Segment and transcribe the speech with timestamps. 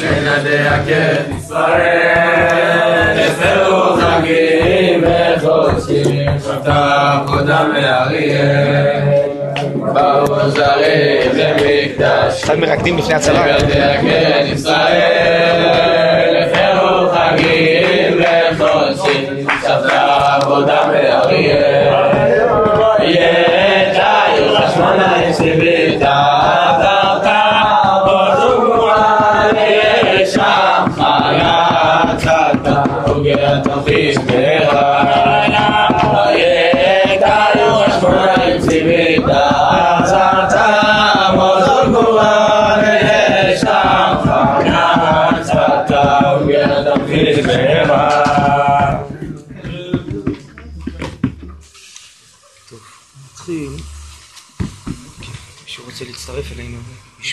[0.00, 0.88] שנדע את
[1.38, 9.00] ישראל, הפרו חגים וחודשים, שבתה עבודה מאריאל,
[9.92, 13.58] באו זרים למקדש, אחד מרקדים לפני הצבא.
[13.58, 14.00] שנדע
[14.40, 15.62] את ישראל,
[16.42, 21.94] הפרו חגים וחודשים, שבתה עבודה מאריאל,
[23.02, 26.33] יתאיו חשמונאים סיביתה, נתחיל.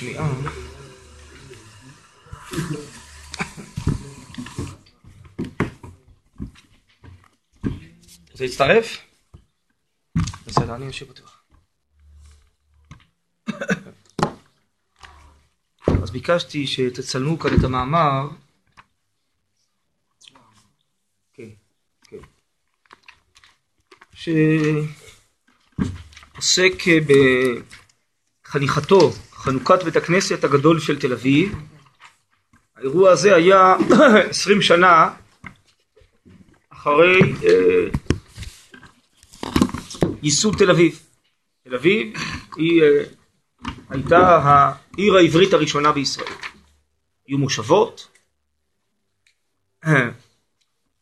[0.01, 0.29] בשמיעה.
[8.31, 8.97] רוצה להצטרף?
[10.45, 11.43] בסדר, אני יושב בטוח.
[16.03, 18.30] אז ביקשתי שתצלמו כאן את המאמר.
[21.33, 21.49] כן,
[22.02, 22.17] כן.
[26.33, 26.73] שעוסק
[28.43, 29.11] בחניכתו,
[29.42, 31.56] חנוכת בית הכנסת הגדול של תל אביב.
[32.75, 33.75] האירוע הזה היה
[34.30, 35.14] עשרים שנה
[36.70, 37.86] אחרי אה,
[40.23, 41.00] ייסוד תל אביב.
[41.64, 42.14] תל אביב
[42.56, 43.03] היא אה,
[43.89, 46.33] הייתה העיר העברית הראשונה בישראל.
[47.28, 48.08] היו מושבות,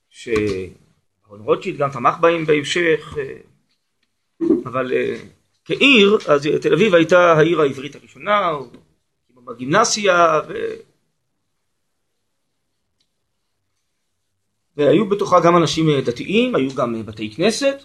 [0.10, 3.38] שאהרון רוטשילד גם תמך בהם בהמשך, אה,
[4.66, 5.16] אבל אה,
[5.70, 8.52] כעיר, אז תל אביב הייתה העיר העברית הראשונה,
[9.30, 10.54] הקים בגימנסיה, ו...
[14.78, 17.84] והיו בתוכה גם אנשים אה, דתיים, היו גם אה, בתי כנסת,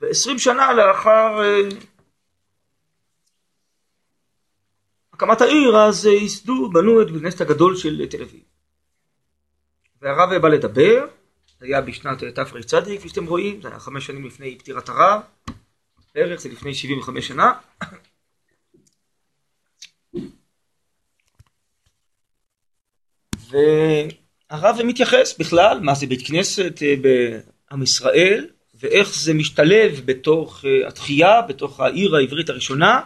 [0.00, 1.68] ועשרים שנה לאחר אה,
[5.12, 8.42] הקמת העיר, אז ייסדו, בנו את בית הכנסת הגדול של תל אביב.
[10.02, 11.06] והרב בא לדבר,
[11.60, 15.20] זה היה בשנת תרצ"ד, כפי שאתם רואים, זה היה חמש שנים לפני פטירת הרב,
[16.18, 17.52] בערך זה לפני 75 שנה.
[24.50, 30.88] והרב מתייחס בכלל, מה זה בית כנסת אה, בעם ישראל, ואיך זה משתלב בתוך אה,
[30.88, 33.00] התחייה, בתוך העיר העברית הראשונה,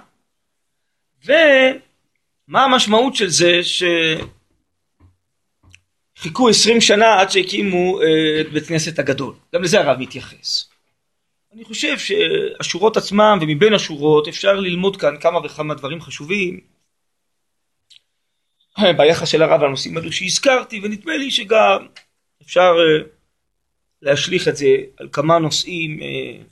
[1.24, 3.60] ומה המשמעות של זה
[6.18, 9.34] שחיכו עשרים שנה עד שהקימו אה, את בית כנסת הגדול.
[9.54, 10.71] גם לזה הרב מתייחס.
[11.54, 16.60] אני חושב שהשורות עצמם ומבין השורות אפשר ללמוד כאן כמה וכמה דברים חשובים.
[18.78, 21.86] ביחס של הרב לנושאים האלו שהזכרתי ונדמה לי שגם
[22.42, 23.04] אפשר אה,
[24.02, 26.42] להשליך את זה על כמה נושאים אה,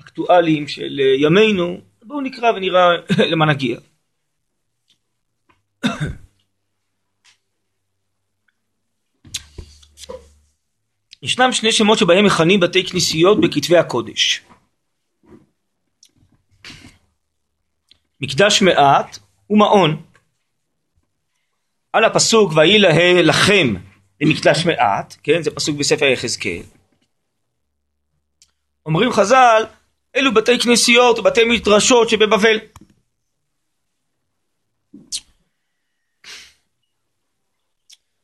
[0.00, 1.80] אקטואליים של אה, ימינו.
[2.02, 2.88] בואו נקרא ונראה
[3.32, 3.78] למה נגיע
[11.22, 14.42] ישנם שני שמות שבהם מכנים בתי כנסיות בכתבי הקודש.
[18.20, 19.18] מקדש מעט
[19.50, 20.02] ומעון.
[21.92, 22.78] על הפסוק ויהי
[23.22, 23.74] לכם
[24.20, 26.62] למקדש מעט, כן, זה פסוק בספר יחזקאל.
[28.86, 29.62] אומרים חז"ל,
[30.16, 32.58] אלו בתי כנסיות ובתי מדרשות שבבבל.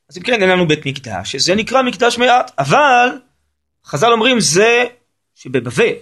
[0.08, 3.20] אז אם כן אין לנו בית מקדש, שזה נקרא מקדש מעט, אבל
[3.84, 4.84] חז"ל אומרים זה
[5.34, 5.92] שבבבל,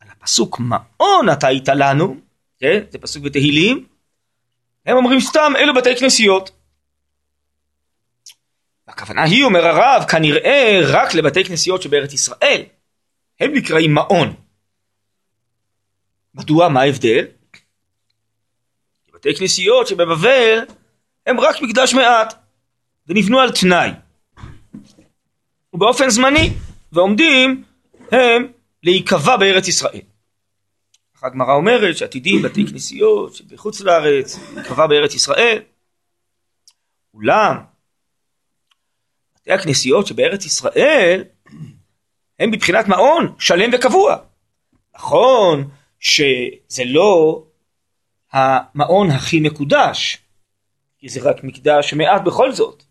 [0.00, 2.16] על הפסוק מעון אתה היית לנו,
[2.58, 2.80] כן?
[2.90, 3.86] זה פסוק בתהילים,
[4.86, 6.50] הם אומרים סתם אלו בתי כנסיות.
[8.88, 12.62] הכוונה היא, אומר הרב, כנראה רק לבתי כנסיות שבארץ ישראל,
[13.40, 14.34] הם נקראים מעון.
[16.34, 16.68] מדוע?
[16.68, 17.26] מה ההבדל?
[19.14, 20.58] בתי כנסיות שבבבל
[21.26, 22.47] הם רק מקדש מעט.
[23.08, 23.90] ונבנו על תנאי.
[25.72, 26.52] ובאופן זמני
[26.92, 27.64] ועומדים
[28.10, 28.52] הם
[28.82, 30.00] להיקבע בארץ ישראל.
[31.22, 35.62] הגמרא אומרת שעתידים בתי כנסיות שבחוץ לארץ להיקבע בארץ ישראל
[37.14, 37.56] אולם
[39.34, 41.24] בתי הכנסיות שבארץ ישראל
[42.38, 44.16] הם מבחינת מעון שלם וקבוע.
[44.94, 45.70] נכון
[46.00, 47.44] שזה לא
[48.32, 50.18] המעון הכי מקודש
[50.98, 52.82] כי זה רק מקדש מעט בכל זאת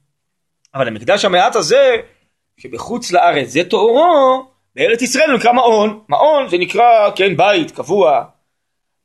[0.76, 1.98] אבל המקדש המעט הזה,
[2.58, 6.00] שבחוץ לארץ זה תוארו, בארץ ישראל נקרא מעון.
[6.10, 8.24] מעון זה נקרא, כן, בית קבוע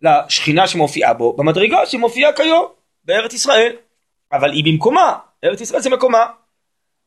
[0.03, 2.67] לשכינה שמופיעה בו, במדרגה שמופיעה כיום
[3.05, 3.73] בארץ ישראל.
[4.33, 6.27] אבל היא במקומה, ארץ ישראל זה מקומה.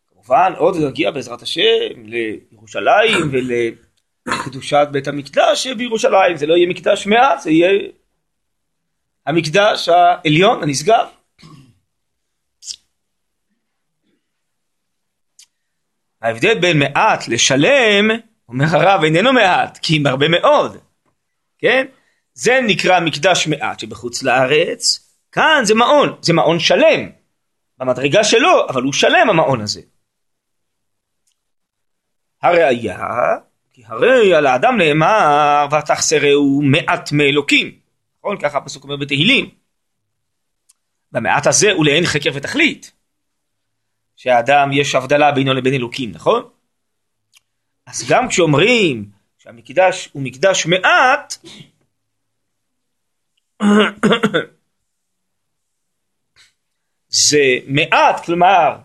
[0.07, 7.41] כמובן עוד נגיע בעזרת השם לירושלים ולקדושת בית המקדש בירושלים, זה לא יהיה מקדש מעט,
[7.41, 7.71] זה יהיה
[9.25, 11.05] המקדש העליון, הנשגב.
[16.25, 18.09] ההבדל בין מעט לשלם,
[18.49, 20.77] אומר הרב, איננו מעט, כי אם הרבה מאוד,
[21.57, 21.85] כן?
[22.33, 27.09] זה נקרא מקדש מעט שבחוץ לארץ, כאן זה מעון, זה מעון שלם,
[27.77, 29.81] במדרגה שלו, אבל הוא שלם המעון הזה.
[32.41, 32.99] הראיה,
[33.73, 37.79] כי הרי על האדם נאמר, ותחסרהו מעט מאלוקים,
[38.19, 38.37] נכון?
[38.39, 39.49] ככה הפסוק אומר בתהילים.
[41.11, 42.91] במעט הזה הוא לאין חקר ותכלית.
[44.25, 46.49] שהאדם יש הבדלה בינו לבין אלוקים, נכון?
[47.85, 51.33] אז גם כשאומרים שהמקדש הוא מקדש מעט,
[57.07, 58.75] זה מעט, כלומר,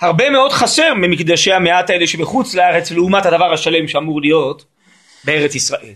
[0.00, 4.64] הרבה מאוד חסר ממקדשי המעט האלה שבחוץ לארץ לעומת הדבר השלם שאמור להיות
[5.24, 5.94] בארץ ישראל.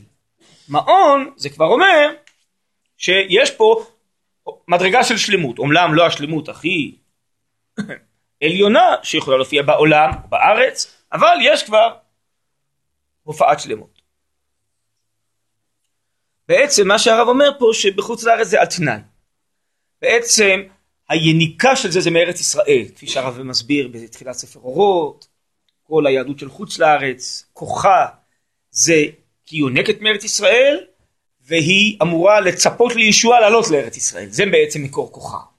[0.68, 2.10] מעון זה כבר אומר
[2.96, 3.86] שיש פה
[4.68, 6.96] מדרגה של שלמות, אומנם לא השלמות הכי
[8.44, 11.96] עליונה שיכולה להופיע בעולם, בארץ, אבל יש כבר
[13.22, 14.02] הופעת שלמות.
[16.48, 18.98] בעצם מה שהרב אומר פה שבחוץ לארץ זה על תנאי.
[20.02, 20.60] בעצם
[21.08, 25.28] היניקה של זה זה מארץ ישראל, כפי שהרב מסביר בתחילת ספר אורות,
[25.82, 28.06] כל היהדות של חוץ לארץ, כוחה
[28.70, 29.02] זה
[29.46, 30.84] כי היא יונקת מארץ ישראל
[31.40, 35.53] והיא אמורה לצפות לישוע לעלות לארץ ישראל, זה בעצם מקור כוחה.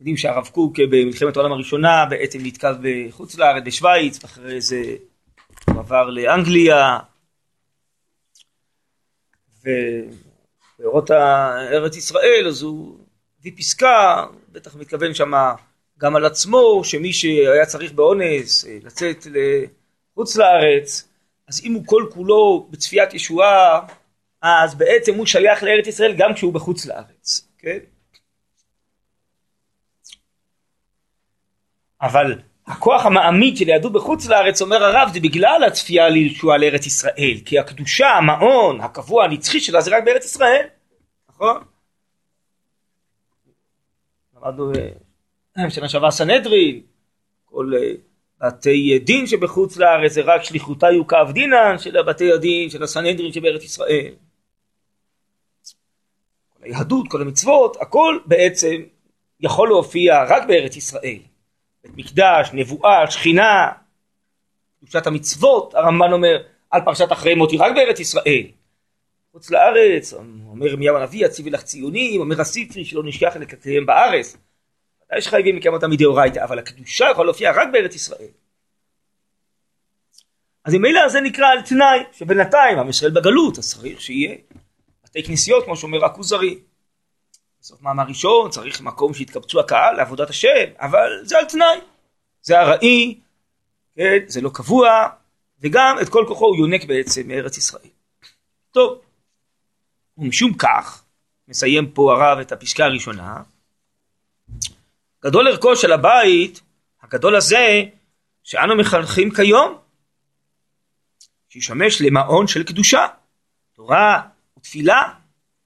[0.00, 4.82] יודעים שהרב קוק במלחמת העולם הראשונה בעצם נתקע בחוץ לארץ, בשוויץ, ואחרי זה
[5.68, 6.98] הוא עבר לאנגליה,
[10.78, 12.98] ובאורות ארץ ישראל אז הוא
[13.40, 15.54] הביא פסקה, בטח מתכוון שמה
[15.98, 21.08] גם על עצמו, שמי שהיה צריך באונס אה, לצאת לחוץ לארץ,
[21.48, 23.80] אז אם הוא כל כולו בצפיית ישועה,
[24.42, 27.78] אז בעצם הוא שייך לארץ ישראל גם כשהוא בחוץ לארץ, כן?
[32.02, 37.34] אבל הכוח המעמיד של יהדות בחוץ לארץ, אומר הרב, זה בגלל הצפייה לישועה לארץ ישראל.
[37.44, 40.66] כי הקדושה, המעון, הקבוע, הנצחי שלה, זה רק בארץ ישראל.
[41.28, 41.62] נכון?
[44.36, 44.72] למדנו
[45.58, 46.80] אה, שנה שעברה סנהדרין,
[47.44, 47.92] כל אה,
[48.40, 53.64] בתי דין שבחוץ לארץ זה רק שליחותה יוקב דינן של הבתי הדין של הסנהדרין שבארץ
[53.64, 54.12] ישראל.
[56.48, 58.76] כל היהדות, כל המצוות, הכל בעצם
[59.40, 61.29] יכול להופיע רק בארץ ישראל.
[61.84, 63.72] בית מקדש, נבואה, שכינה,
[64.80, 68.46] קדושת המצוות, הרמב"ן אומר על פרשת אחרי מותי רק בארץ ישראל.
[69.32, 74.36] חוץ לארץ, אומר ירמיהו הנביא, הציבי לך ציונים, אומר הספרי שלא נשכח לקיים בארץ.
[75.06, 78.28] ודאי שחייבים לקיים אותם מדאורייתא, אבל הקדושה יכולה להופיע רק בארץ ישראל.
[80.64, 84.36] אז ממילא זה נקרא על תנאי, שבינתיים עם ישראל בגלות, אז צריך שיהיה
[85.04, 86.58] בתי כנסיות, כמו שאומר הכוזרי.
[87.60, 91.80] בסוף מאמר ראשון צריך מקום שיתקבצו הקהל לעבודת השם, אבל זה על תנאי.
[92.42, 93.20] זה ארעי,
[93.94, 95.08] כן, זה לא קבוע,
[95.60, 97.90] וגם את כל כוחו הוא יונק בעצם מארץ ישראל.
[98.70, 99.00] טוב,
[100.18, 101.04] ומשום כך,
[101.48, 103.42] מסיים פה הרב את הפסקה הראשונה,
[105.24, 106.60] גדול ערכו של הבית,
[107.02, 107.82] הגדול הזה,
[108.42, 109.78] שאנו מחנכים כיום,
[111.48, 113.06] שישמש למעון של קדושה,
[113.74, 114.22] תורה
[114.58, 115.02] ותפילה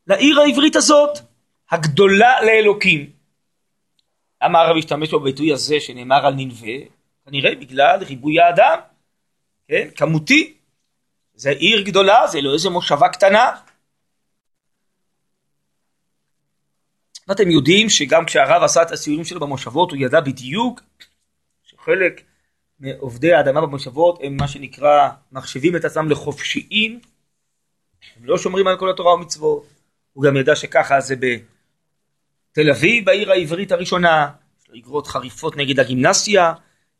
[0.07, 1.34] לעיר העברית הזאת.
[1.75, 3.11] הגדולה לאלוקים.
[4.43, 6.77] למה הרב השתמש בביטוי הזה שנאמר על ננבה?
[7.27, 8.79] כנראה בגלל ריבוי האדם,
[9.69, 9.89] כן?
[9.97, 10.55] כמותי.
[11.35, 13.51] זה עיר גדולה, זה לא איזה מושבה קטנה.
[17.29, 20.81] ואתם יודעים שגם כשהרב עשה את הסיורים שלו במושבות הוא ידע בדיוק
[21.63, 22.23] שחלק
[22.81, 27.01] מעובדי האדמה במושבות הם מה שנקרא מחשבים את עצמם לחופשיים
[28.17, 29.67] הם לא שומרים על כל התורה ומצוות
[30.13, 31.15] הוא גם ידע שככה זה
[32.55, 34.31] תל אביב, העיר העברית הראשונה,
[34.63, 36.53] יש לו אגרות חריפות נגד הגימנסיה,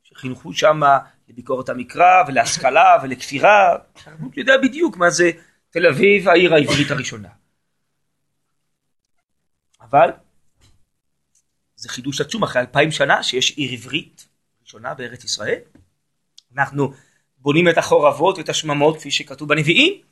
[0.03, 0.81] שחינכו שם
[1.29, 3.77] לביקורת המקרא ולהשכלה ולכפירה,
[4.21, 5.31] הוא יודע בדיוק מה זה
[5.71, 7.29] תל אביב, העיר העברית הראשונה.
[9.81, 10.11] אבל
[11.77, 14.29] זה חידוש עצום אחרי אלפיים שנה שיש עיר עברית
[14.63, 15.59] ראשונה בארץ ישראל.
[16.57, 16.93] אנחנו
[17.39, 20.03] בונים את החורבות ואת השממות כפי שכתוב בנביאים,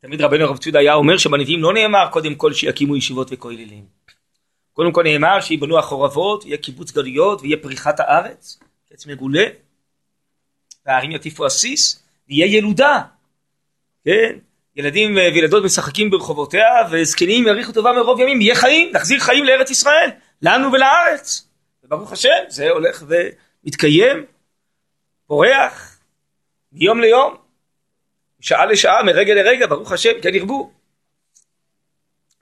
[0.00, 3.84] תמיד רבנו הרב צודה היה אומר שבנביאים לא נאמר קודם כל שיקימו ישיבות וכוללים.
[4.72, 8.58] קודם כל נאמר שיבנו החורבות, יהיה קיבוץ גלויות ויהיה פריחת הארץ,
[8.92, 9.44] קץ מגולה,
[10.86, 13.02] והערים יטיפו עסיס, ויהיה ילודה,
[14.04, 14.38] כן?
[14.76, 20.10] ילדים וילדות משחקים ברחובותיה, וזקנים יאריכו טובה מרוב ימים, יהיה חיים, נחזיר חיים לארץ ישראל,
[20.42, 21.48] לנו ולארץ.
[21.84, 24.24] וברוך השם, זה הולך ומתקיים,
[25.26, 25.98] פורח,
[26.72, 27.47] מיום ליום,
[28.40, 30.72] משעה לשעה, מרגע לרגע, ברוך השם, כן ירבו.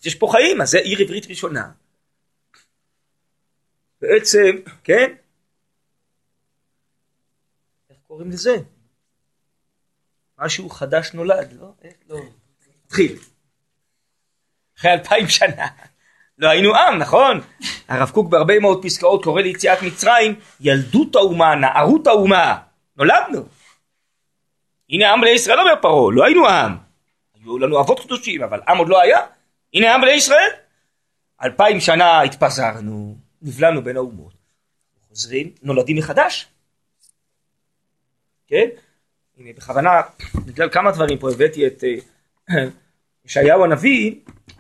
[0.05, 1.71] יש פה חיים, אז זה עיר עברית ראשונה.
[4.01, 5.15] בעצם, כן?
[7.91, 8.57] איך קוראים לזה?
[10.39, 11.73] משהו חדש נולד, לא?
[11.83, 12.21] איך לא?
[12.87, 13.19] התחיל.
[14.79, 15.67] אחרי אלפיים שנה.
[16.39, 17.41] לא היינו עם, נכון?
[17.89, 22.59] הרב קוק בהרבה מאוד פסקאות קורא ליציאת מצרים ילדות האומה, נערות האומה.
[22.97, 23.49] נולדנו.
[24.91, 26.77] הנה עם בני ישראל אומר פרעה, לא היינו עם.
[27.35, 29.19] היו לנו אבות קדושים, אבל עם עוד לא היה.
[29.75, 30.51] הנה עם בני ישראל.
[31.43, 34.33] אלפיים שנה התפזרנו, נבלענו בין האומות.
[35.09, 36.47] חוזרים, נולדים מחדש.
[38.47, 38.69] כן?
[39.39, 40.01] הנה בכוונה,
[40.47, 42.65] בגלל כמה דברים פה הבאתי את אה,
[43.25, 44.15] ישעיהו הנביא,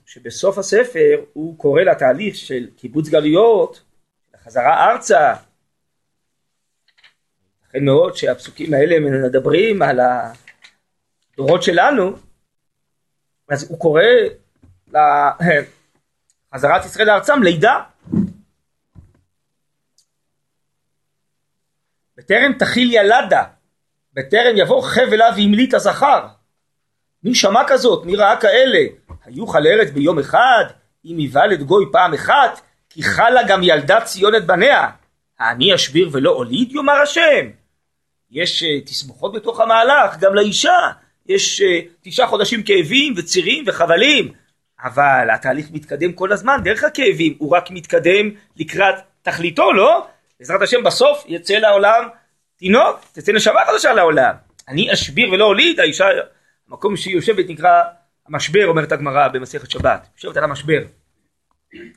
[0.06, 3.83] שבסוף הספר הוא קורא לתהליך של קיבוץ גלויות,
[4.35, 5.35] החזרה ארצה.
[7.80, 10.00] מאוד שהפסוקים האלה מדברים על
[11.33, 12.16] הדורות שלנו,
[13.49, 14.02] אז הוא קורא
[16.52, 17.83] לחזרת ישראל לארצם לידה.
[22.16, 23.45] בטרם תכיל ילדה
[24.16, 26.26] בטרם יבוא חבל אב והמליט הזכר.
[27.23, 28.04] מי שמע כזאת?
[28.04, 28.78] מי ראה כאלה?
[29.25, 30.64] היו חל ארץ ביום אחד,
[31.04, 34.90] אם יוולד גוי פעם אחת, כי חלה גם ילדה ציון את בניה.
[35.38, 37.50] האני אשביר ולא אוליד יאמר השם.
[38.30, 40.78] יש uh, תסבוכות בתוך המהלך, גם לאישה
[41.26, 41.64] יש uh,
[42.02, 44.33] תשעה חודשים כאבים וצירים וחבלים,
[44.85, 50.06] אבל התהליך מתקדם כל הזמן דרך הכאבים, הוא רק מתקדם לקראת תכליתו, לא?
[50.40, 52.09] בעזרת השם בסוף יצא לעולם
[52.56, 54.35] תינוק, תצא נשמה חדשה לעולם.
[54.68, 56.06] אני אשביר ולא הוליד, האישה,
[56.68, 57.83] המקום שהיא יושבת נקרא
[58.28, 60.83] המשבר, אומרת הגמרא במסכת שבת, יושבת על המשבר.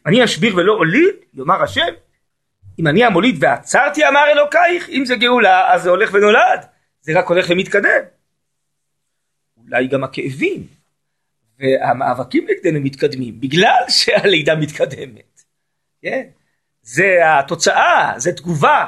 [0.06, 1.94] אני אשביר ולא הוליד, יאמר השם,
[2.80, 6.66] אם אני המוליד ועצרתי אמר אלוקייך, אם זה גאולה אז זה הולך ונולד,
[7.02, 8.02] זה רק הולך ומתקדם.
[9.58, 10.68] אולי גם הכאבים
[11.60, 15.44] והמאבקים נגדנו מתקדמים, בגלל שהלידה מתקדמת.
[16.02, 16.28] כן?
[16.82, 18.86] זה התוצאה, זה תגובה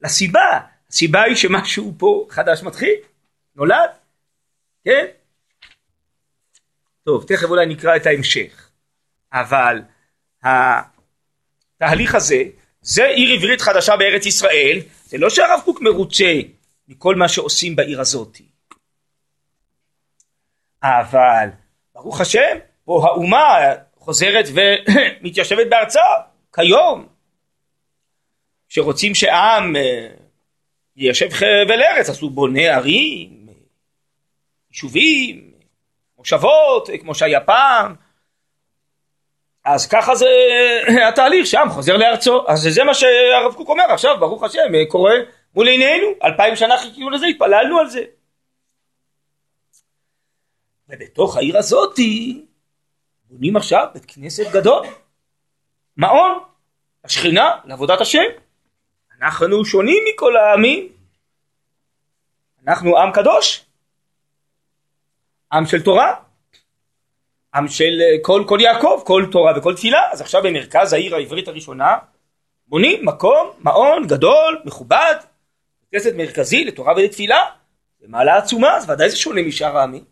[0.00, 0.60] לסיבה.
[0.88, 2.94] הסיבה היא שמשהו פה חדש מתחיל,
[3.56, 3.90] נולד,
[4.84, 5.06] כן?
[7.04, 8.70] טוב, תכף אולי נקרא את ההמשך,
[9.32, 9.82] אבל
[10.42, 12.42] התהליך הזה,
[12.84, 16.40] זה עיר עברית חדשה בארץ ישראל, זה לא שהרב קוק מרוצה
[16.88, 18.38] מכל מה שעושים בעיר הזאת,
[20.82, 21.48] אבל
[21.94, 23.58] ברוך השם, פה האומה
[23.98, 26.00] חוזרת ומתיישבת בארצה
[26.54, 27.06] כיום,
[28.68, 30.08] שרוצים שעם אה,
[30.96, 33.46] יישב חבל ארץ, אז הוא בונה ערים,
[34.70, 35.50] יישובים,
[36.18, 37.94] מושבות, כמו שהיה פעם.
[39.64, 40.26] אז ככה זה
[41.08, 42.44] התהליך, שם חוזר לארצו.
[42.48, 45.14] אז זה מה שהרב קוק אומר עכשיו, ברוך השם, קורה
[45.54, 48.04] מול עינינו, אלפיים שנה חיכינו לזה, התפללנו על זה.
[50.88, 52.44] ובתוך העיר הזאתי
[53.24, 54.86] בונים עכשיו בית כנסת גדול,
[55.96, 56.38] מעון,
[57.04, 58.24] השכינה לעבודת השם.
[59.20, 60.88] אנחנו שונים מכל העמים.
[62.66, 63.64] אנחנו עם קדוש,
[65.52, 66.23] עם של תורה,
[67.54, 71.48] עם של אה, כל, כל יעקב, כל תורה וכל תפילה, אז עכשיו במרכז העיר העברית
[71.48, 71.96] הראשונה
[72.66, 75.14] בונים מקום, מעון גדול, מכובד,
[75.92, 77.44] כנסת מרכזי לתורה ולתפילה,
[78.00, 80.04] במעלה עצומה, אז ודאי זה שונה משאר העמים.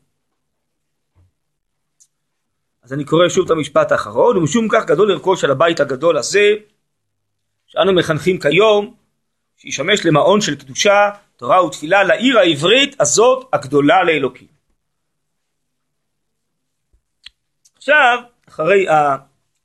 [2.82, 6.50] אז אני קורא שוב את המשפט האחרון, ומשום כך גדול ערכו של הבית הגדול הזה,
[7.66, 8.94] שאנו מחנכים כיום,
[9.56, 14.51] שישמש למעון של קדושה, תורה ותפילה לעיר העברית הזאת הגדולה לאלוקים.
[17.82, 18.86] עכשיו, אחרי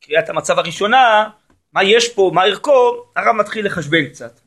[0.02, 1.30] קריאת המצב הראשונה,
[1.74, 4.40] מה יש פה, מה ערכו, הרב מתחיל לחשבן קצת.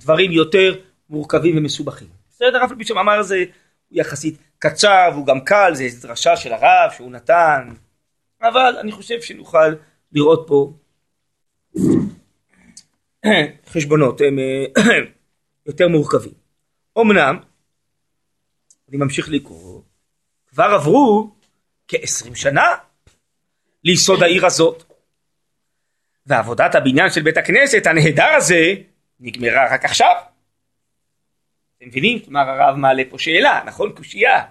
[0.00, 2.08] דברים יותר מורכבים ומסובכים.
[2.30, 6.52] בסדר, אף על פי שהמאמר הזה הוא יחסית קצר והוא גם קל, זה דרשה של
[6.52, 7.68] הרב שהוא נתן,
[8.42, 9.74] אבל אני חושב שנוכל
[10.12, 10.72] לראות פה
[13.72, 14.38] חשבונות הם
[15.66, 16.34] יותר מורכבים.
[16.98, 17.38] אמנם,
[18.88, 19.82] אני ממשיך לקרוא,
[20.46, 21.30] כבר עברו
[21.88, 22.74] כעשרים שנה
[23.84, 24.84] ליסוד העיר הזאת.
[26.26, 28.74] ועבודת הבניין של בית הכנסת הנהדר הזה
[29.20, 30.14] נגמרה רק עכשיו.
[31.78, 32.20] אתם מבינים?
[32.24, 33.92] כלומר הרב מעלה פה שאלה, נכון?
[33.92, 34.44] קושייה.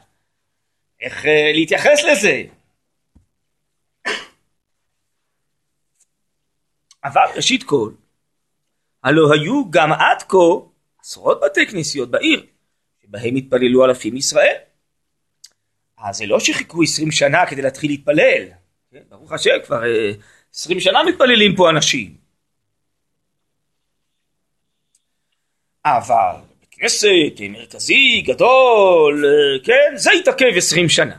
[1.02, 2.44] איך uh, להתייחס לזה?
[7.04, 7.92] אבל ראשית כל,
[9.04, 10.38] הלא היו גם עד כה
[11.02, 12.46] עשרות בתי כנסיות בעיר,
[13.02, 14.56] שבהם התפללו אלפים ישראל.
[15.98, 18.44] אז זה לא שחיכו עשרים שנה כדי להתחיל להתפלל,
[18.92, 19.00] כן?
[19.10, 20.12] ברוך השם כבר אה,
[20.54, 22.18] עשרים שנה מתפללים פה אנשים.
[25.86, 31.18] אבל בית כנסת מרכזי, גדול, אה, כן, זה התעכב עשרים שנה.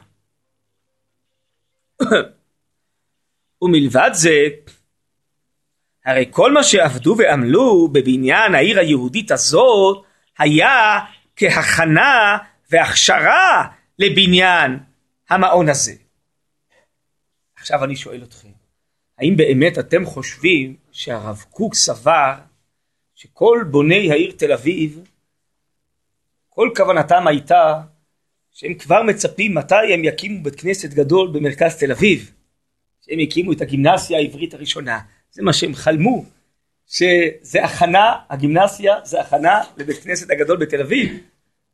[3.63, 4.39] ומלבד זה,
[6.05, 10.05] הרי כל מה שעבדו ועמלו בבניין העיר היהודית הזאת
[10.39, 10.99] היה
[11.37, 12.39] כהכנה
[12.71, 14.79] והכשרה לבניין
[15.31, 16.10] המעון הזה.
[17.61, 18.49] עכשיו אני שואל אתכם,
[19.19, 22.35] האם באמת אתם חושבים שהרב קוק סבר
[23.15, 25.01] שכל בוני העיר תל אביב,
[26.49, 27.81] כל כוונתם הייתה
[28.51, 32.33] שהם כבר מצפים מתי הם יקימו בית כנסת גדול במרכז תל אביב,
[33.07, 35.01] שהם יקימו את הגימנסיה העברית הראשונה,
[35.31, 36.25] זה מה שהם חלמו,
[36.87, 41.19] שזה הכנה, הגימנסיה זה הכנה לבית כנסת הגדול בתל אביב.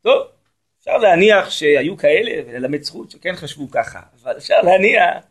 [0.02, 0.26] טוב,
[0.78, 5.24] אפשר להניח שהיו כאלה, וללמד זכות שכן חשבו ככה, אבל אפשר להניח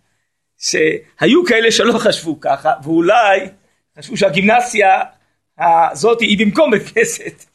[0.58, 3.50] שהיו כאלה שלא חשבו ככה, ואולי
[3.98, 5.04] חשבו שהגימנסיה
[5.58, 7.46] הזאת היא במקום בית כנסת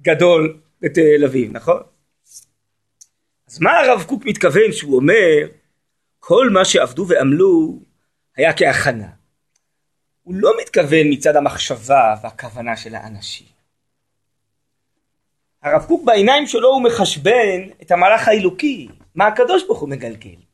[0.00, 1.82] גדול בתל אביב, נכון?
[3.48, 5.48] אז מה הרב קוק מתכוון שהוא אומר
[6.18, 7.78] כל מה שעבדו ועמלו
[8.36, 9.08] היה כהכנה.
[10.22, 13.46] הוא לא מתכוון מצד המחשבה והכוונה של האנשים.
[15.62, 20.47] הרב קוק בעיניים שלו הוא מחשבן את המהלך האלוקי, מה הקדוש ברוך הוא מגלגל.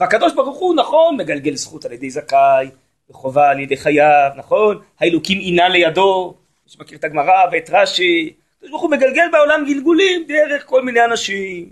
[0.00, 2.70] והקדוש ברוך הוא נכון מגלגל זכות על ידי זכאי
[3.10, 4.78] וחובה על ידי חייו, נכון?
[5.00, 6.34] האלוקים עינה לידו,
[6.66, 11.04] מי שמכיר את הגמרא ואת רש"י, הקדוש ברוך הוא מגלגל בעולם גלגולים דרך כל מיני
[11.04, 11.70] אנשים.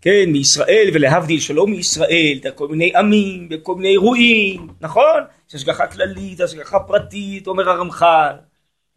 [0.00, 5.20] כן, מישראל ולהבדיל שלא מישראל, דרך כל מיני עמים, וכל מיני אירועים, נכון?
[5.48, 8.36] יש השגחה כללית, השגחה פרטית, אומר הרמח"ל.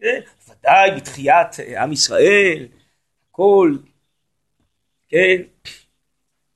[0.02, 0.20] כן?
[0.50, 2.68] ודאי בתחיית עם ישראל,
[3.32, 3.76] הכל,
[5.10, 5.42] כן,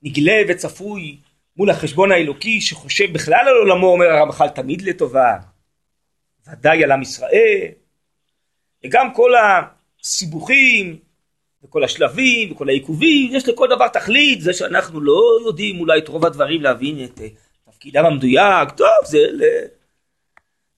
[0.02, 1.16] נגלה וצפוי
[1.56, 5.36] מול החשבון האלוקי שחושב בכלל על עולמו, אומר הרמח"ל, תמיד לטובה.
[6.52, 7.68] ודאי על עם ישראל,
[8.84, 10.98] וגם כל הסיבוכים
[11.64, 16.26] וכל השלבים וכל העיכובים, יש לכל דבר תכלית, זה שאנחנו לא יודעים אולי את רוב
[16.26, 19.18] הדברים להבין את uh, תפקידם המדויק, טוב, זה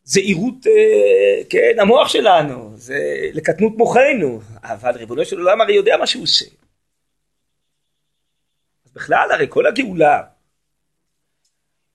[0.04, 6.06] זהירות, uh, כן, המוח שלנו, זה לקטנות מוחנו, אבל ריבונו של עולם הרי יודע מה
[6.06, 6.46] שהוא עושה.
[8.94, 10.22] בכלל, הרי כל הגאולה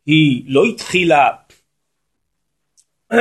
[0.05, 1.29] היא לא התחילה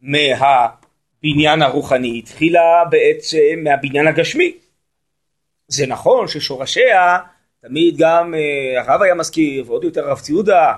[0.00, 4.54] מהבניין הרוחני, התחילה בעצם מהבניין הגשמי.
[5.68, 7.18] זה נכון ששורשיה,
[7.60, 10.74] תמיד גם אה, הרב היה מזכיר, ועוד יותר הרב ציודה,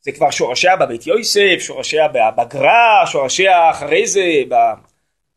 [0.00, 4.24] זה כבר שורשיה בבית יוסף, שורשיה בגר"א, שורשיה אחרי זה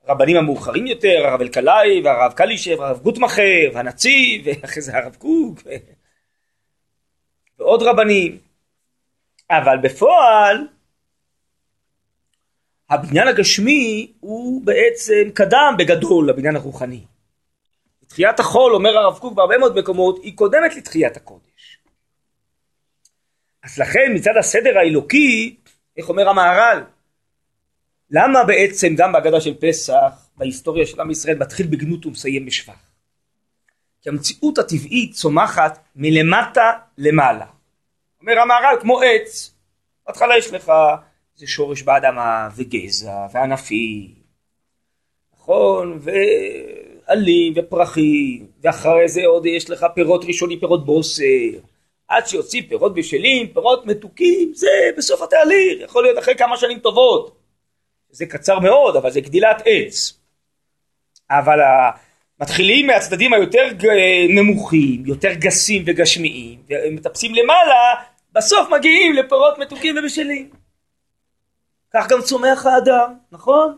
[0.08, 5.60] ברבנים המאוחרים יותר, הרב אלקלעי והרב קלישר והרב גוטמכר והנציב ואחרי זה הרב קוק
[7.60, 8.51] ועוד רבנים.
[9.52, 10.68] אבל בפועל
[12.90, 17.06] הבניין הגשמי הוא בעצם קדם בגדול לבניין הרוחני.
[18.08, 21.78] תחיית החול, אומר הרב קוק בהרבה מאוד מקומות, היא קודמת לתחיית הקודש.
[23.64, 25.56] אז לכן מצד הסדר האלוקי,
[25.98, 26.84] איך אומר המהר"ל,
[28.10, 32.92] למה בעצם גם בהגדה של פסח, בהיסטוריה של עם ישראל, מתחיל בגנות ומסיים בשבח?
[34.02, 37.46] כי המציאות הטבעית צומחת מלמטה למעלה.
[38.22, 39.54] אומר המהר"ל, כמו עץ,
[40.08, 40.72] בהתחלה יש לך
[41.36, 44.14] זה שורש באדמה וגזע וענפים,
[45.34, 46.00] נכון?
[46.02, 46.12] ו...
[47.12, 51.24] עלים ופרחים, ואחרי זה עוד יש לך פירות ראשונים, פירות בוסר,
[52.08, 57.38] עד שיוצאים פירות בשלים, פירות מתוקים, זה בסוף התהליך, יכול להיות אחרי כמה שנים טובות.
[58.10, 60.20] זה קצר מאוד, אבל זה גדילת עץ.
[61.30, 61.60] אבל
[62.40, 63.68] מתחילים מהצדדים היותר
[64.30, 67.94] נמוכים, יותר גסים וגשמיים, ומטפסים למעלה,
[68.34, 70.50] בסוף מגיעים לפירות מתוקים ובשלים.
[71.94, 73.78] כך גם צומח האדם, נכון?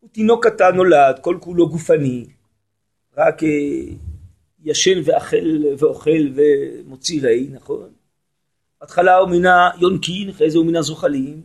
[0.00, 2.26] הוא תינוק קטן נולד, כל כולו גופני,
[3.16, 3.48] רק אה,
[4.64, 7.90] ישן ואכל ואוכל ומוציא רי, נכון?
[8.80, 11.42] בהתחלה הוא מן היונקין, אחרי זה הוא מן הזוחלים,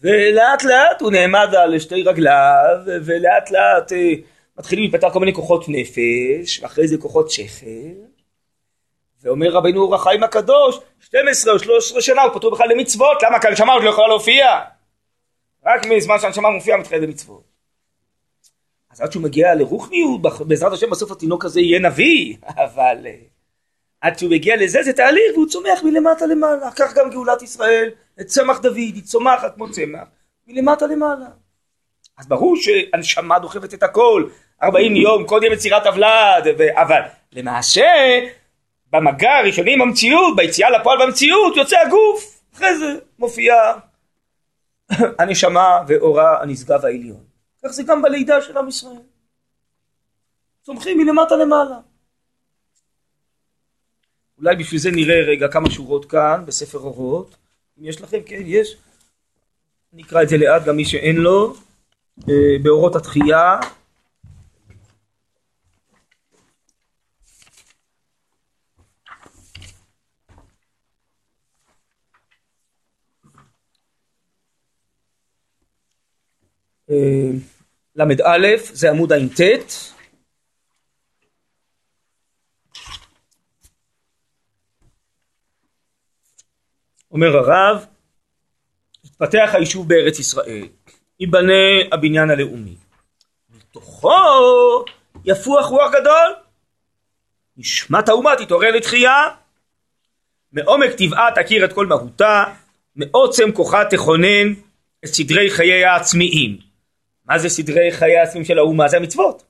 [0.00, 4.12] ולאט לאט הוא נעמד על שתי רגליו, ולאט לאט אה,
[4.58, 7.66] מתחילים להתפתח כל מיני כוחות נפש, ואחרי זה כוחות שכל,
[9.24, 13.48] ואומר רבינו אור החיים הקדוש, 12 או 13 שנה הוא פטור בכלל למצוות, למה כי
[13.48, 14.60] הנשמה עוד לא יכולה להופיע?
[15.66, 17.42] רק מזמן שהנשמה מופיעה מתחייב במצוות.
[18.90, 23.14] אז עד שהוא מגיע לרוחניות, בעזרת השם בסוף התינוק הזה יהיה נביא, אבל אה,
[24.00, 26.70] עד שהוא מגיע לזה זה תהליך והוא צומח מלמטה למעלה.
[26.70, 27.90] כך גם גאולת ישראל,
[28.26, 30.08] צמח דוד, היא צומחת כמו צמח,
[30.46, 31.26] מלמטה למעלה.
[32.18, 34.28] אז ברור שהנשמה דוחפת את הכל,
[34.62, 37.00] 40 יום קודם יצירת הוולד, אבל
[37.32, 37.84] למעשה
[38.94, 43.54] במגע הראשוני עם המציאות, ביציאה לפועל במציאות, יוצא הגוף, אחרי זה מופיע
[45.18, 47.24] הנשמה ואורה הנשגב העליון.
[47.64, 49.02] כך זה גם בלידה של עם ישראל.
[50.62, 51.76] צומחים מלמטה למעלה.
[54.38, 57.36] אולי בשביל זה נראה רגע כמה שורות כאן בספר אורות.
[57.80, 58.76] אם יש לכם, כן, יש.
[59.92, 61.54] נקרא את זה לאט גם מי שאין לו.
[62.28, 63.60] אה, באורות התחייה.
[77.96, 79.40] ל"א זה עמוד ע"ט
[87.14, 87.86] אומר הרב,
[89.04, 90.68] יתפתח היישוב בארץ ישראל,
[91.20, 91.52] ייבנה
[91.92, 92.76] הבניין הלאומי.
[93.50, 94.84] מתוכו
[95.24, 96.34] יפוח רוח גדול,
[97.56, 99.28] נשמת האומה תתעורר לתחייה,
[100.52, 102.44] מעומק טבעה תכיר את כל מהותה,
[102.96, 104.52] מעוצם כוחה תכונן
[105.04, 106.58] את סדרי חיי העצמיים.
[107.24, 108.88] מה זה סדרי חיי העצמיים של האומה?
[108.88, 109.44] זה המצוות.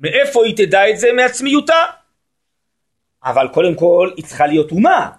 [0.00, 1.12] מאיפה היא תדע את זה?
[1.12, 1.84] מעצמיותה.
[3.24, 5.10] אבל קודם כל היא צריכה להיות אומה.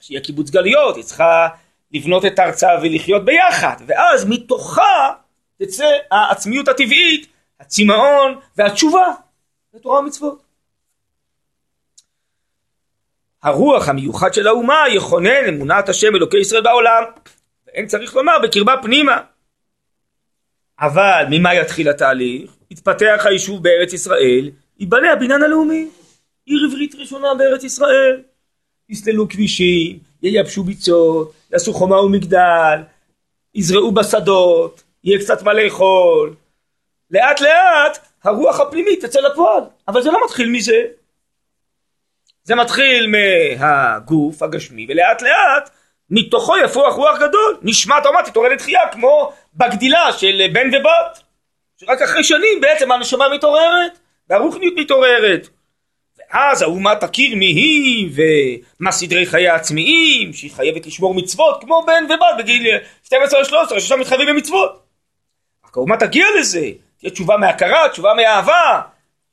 [0.00, 1.48] שיהיה קיבוץ גלויות, היא צריכה
[1.92, 5.12] לבנות את ארצה ולחיות ביחד, ואז מתוכה
[5.58, 7.26] תצא העצמיות הטבעית,
[7.60, 9.12] הצמאון והתשובה
[9.74, 10.42] לתורה ומצוות.
[13.42, 17.02] הרוח המיוחד של האומה יכונן אמונת השם אלוקי ישראל בעולם,
[17.66, 19.20] ואין צריך לומר בקרבה פנימה.
[20.80, 22.50] אבל ממה יתחיל התהליך?
[22.70, 25.88] יתפתח היישוב בארץ ישראל, ייבנה הבניין הלאומי.
[26.46, 28.22] עיר עברית ראשונה בארץ ישראל.
[28.88, 32.80] יסללו כבישים, ייבשו ביצות, יעשו חומה ומגדל,
[33.54, 36.34] יזרעו בשדות, יהיה קצת מה לאכול.
[37.10, 40.82] לאט לאט הרוח הפנימית תצא לפועל, אבל זה לא מתחיל מזה.
[42.44, 45.70] זה מתחיל מהגוף הגשמי, ולאט לאט
[46.10, 51.22] מתוכו יפוח רוח גדול, נשמת האומה תתעורר לתחייה, כמו בגדילה של בן ובת,
[51.80, 53.98] שרק אחרי שנים בעצם הנשמה מתעוררת,
[54.30, 55.48] והרוחניות מתעוררת.
[56.18, 58.10] ואז האומה תכיר מי היא
[58.80, 63.80] ומה סדרי חיי העצמיים שהיא חייבת לשמור מצוות כמו בן ובת בגיל 12 או 13
[63.80, 64.82] ששם מתחייבים במצוות.
[65.66, 68.80] רק האומה תגיע לזה, תהיה תשובה מהכרה, תשובה מאהבה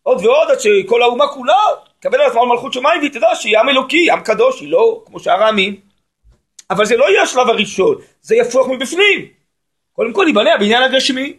[0.04, 1.62] עוד ועוד עד שכל האומה כולה
[2.00, 5.20] תקבל על עצמה מלכות שמיים והיא תדע שהיא עם אלוקי, עם קדוש, היא לא כמו
[5.20, 5.91] שאר העמים.
[6.72, 9.28] אבל זה לא יהיה השלב הראשון, זה יפוח מבפנים.
[9.94, 11.38] קודם כל ייבנה הבניין הגשמי.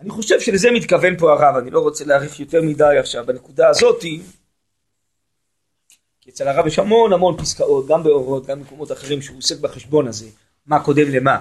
[0.00, 4.20] אני חושב שלזה מתכוון פה הרב, אני לא רוצה להאריך יותר מדי עכשיו בנקודה הזאתי,
[6.20, 10.08] כי אצל הרב יש המון המון פסקאות, גם באורות, גם במקומות אחרים שהוא עוסק בחשבון
[10.08, 10.26] הזה,
[10.66, 11.38] מה קודם למה.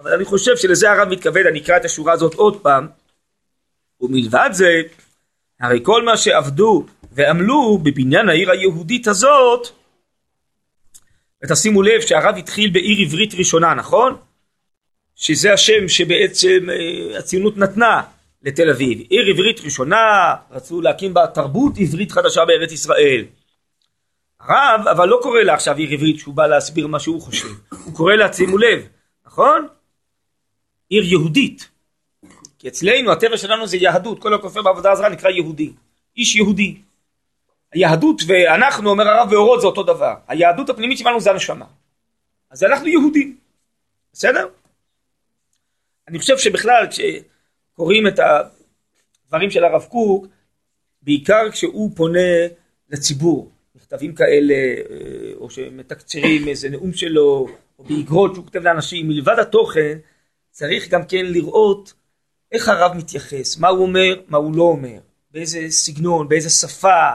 [0.00, 2.86] אבל אני חושב שלזה הרב מתכוון, אני אקרא את השורה הזאת עוד פעם,
[4.00, 4.68] ומלבד זה,
[5.60, 9.79] הרי כל מה שעבדו ועמלו בבניין העיר היהודית הזאת,
[11.42, 14.16] ותשימו לב שהרב התחיל בעיר עברית ראשונה, נכון?
[15.16, 18.02] שזה השם שבעצם אה, הציונות נתנה
[18.42, 18.98] לתל אביב.
[19.10, 23.24] עיר עברית ראשונה, רצו להקים בה תרבות עברית חדשה בארץ ישראל.
[24.40, 27.48] הרב אבל לא קורא לה עכשיו עיר עברית שהוא בא להסביר מה שהוא חושב,
[27.84, 28.86] הוא קורא לה, שימו לב,
[29.26, 29.66] נכון?
[30.88, 31.68] עיר יהודית.
[32.58, 35.72] כי אצלנו הטבע שלנו זה יהדות, כל הכופר בעבודה הזרה נקרא יהודי,
[36.16, 36.76] איש יהודי.
[37.72, 41.66] היהדות ואנחנו, אומר הרב ואורות זה אותו דבר, היהדות הפנימית שלנו זה הנשמה.
[42.50, 43.36] אז אנחנו יהודים,
[44.12, 44.48] בסדר?
[46.08, 48.20] אני חושב שבכלל כשקוראים את
[49.26, 50.26] הדברים של הרב קוק,
[51.02, 52.46] בעיקר כשהוא פונה
[52.90, 59.38] לציבור, מכתבים כאלה, אה, או שמתקצרים איזה נאום שלו, או באגרות שהוא כותב לאנשים, מלבד
[59.38, 59.98] התוכן,
[60.50, 61.92] צריך גם כן לראות
[62.52, 64.98] איך הרב מתייחס, מה הוא אומר, מה הוא לא אומר,
[65.30, 67.14] באיזה סגנון, באיזה שפה,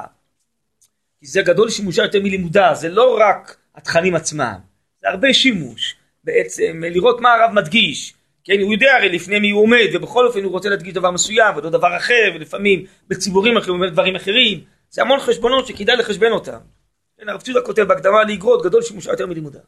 [1.25, 4.55] כי זה גדול שימושה יותר מלימודה, זה לא רק התכנים עצמם,
[5.01, 9.61] זה הרבה שימוש, בעצם לראות מה הרב מדגיש, כן, הוא יודע הרי לפני מי הוא
[9.61, 13.81] עומד, ובכל אופן הוא רוצה להדגיש דבר מסוים, ולא דבר אחר, ולפעמים בציבורים אחרים הוא
[13.83, 14.63] אומר דברים אחרים.
[14.89, 16.57] זה המון חשבונות שכדאי לחשבן אותם.
[17.19, 19.59] כן, הרב ציודה כותב בהקדמה לאגרות, גדול שימושה יותר מלימודה.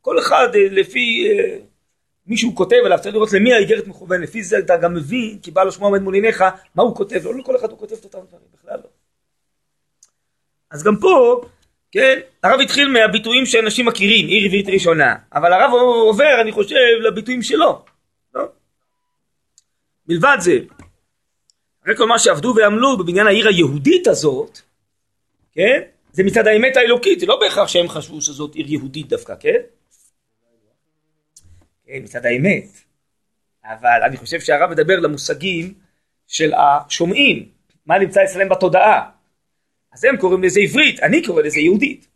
[0.00, 1.56] כל אחד אה, לפי אה,
[2.26, 5.50] מי שהוא כותב עליו, צריך לראות למי האיגרת מכוון, לפי זה אתה גם מבין, כי
[5.50, 8.04] בא לו שמוע עומד מול עיניך, מה הוא כותב, לא לכל אחד הוא כותב את
[8.04, 8.93] אותם דברים, בכלל לא.
[10.74, 11.40] אז גם פה,
[11.92, 17.42] כן, הרב התחיל מהביטויים שאנשים מכירים, עיר עברית ראשונה, אבל הרב עובר, אני חושב, לביטויים
[17.42, 17.84] שלו.
[18.34, 18.42] לא?
[20.08, 20.58] מלבד זה,
[21.82, 24.60] אחרי כל מה שעבדו ועמלו בבניין העיר היהודית הזאת,
[25.52, 25.80] כן,
[26.12, 29.60] זה מצד האמת האלוקית, זה לא בהכרח שהם חשבו שזאת עיר יהודית דווקא, כן?
[31.86, 32.66] כן, מצד האמת.
[33.64, 35.74] אבל אני חושב שהרב מדבר למושגים
[36.26, 37.48] של השומעים,
[37.86, 39.13] מה נמצא אצלם בתודעה.
[39.94, 42.06] אז הם קוראים לזה עברית, אני קורא לזה יהודית.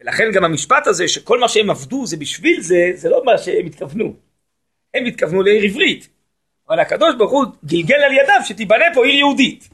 [0.00, 3.66] ולכן גם המשפט הזה שכל מה שהם עבדו זה בשביל זה, זה לא מה שהם
[3.66, 4.14] התכוונו.
[4.94, 6.08] הם התכוונו לעיר עברית,
[6.68, 9.68] אבל הקדוש ברוך הוא גלגל על ידיו שתיבנה פה עיר יהודית.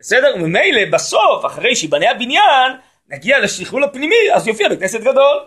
[0.00, 0.34] בסדר?
[0.36, 2.72] וממילא בסוף, אחרי שיבנה הבניין,
[3.08, 5.38] נגיע לשכלול הפנימי, אז יופיע בכנסת גדול.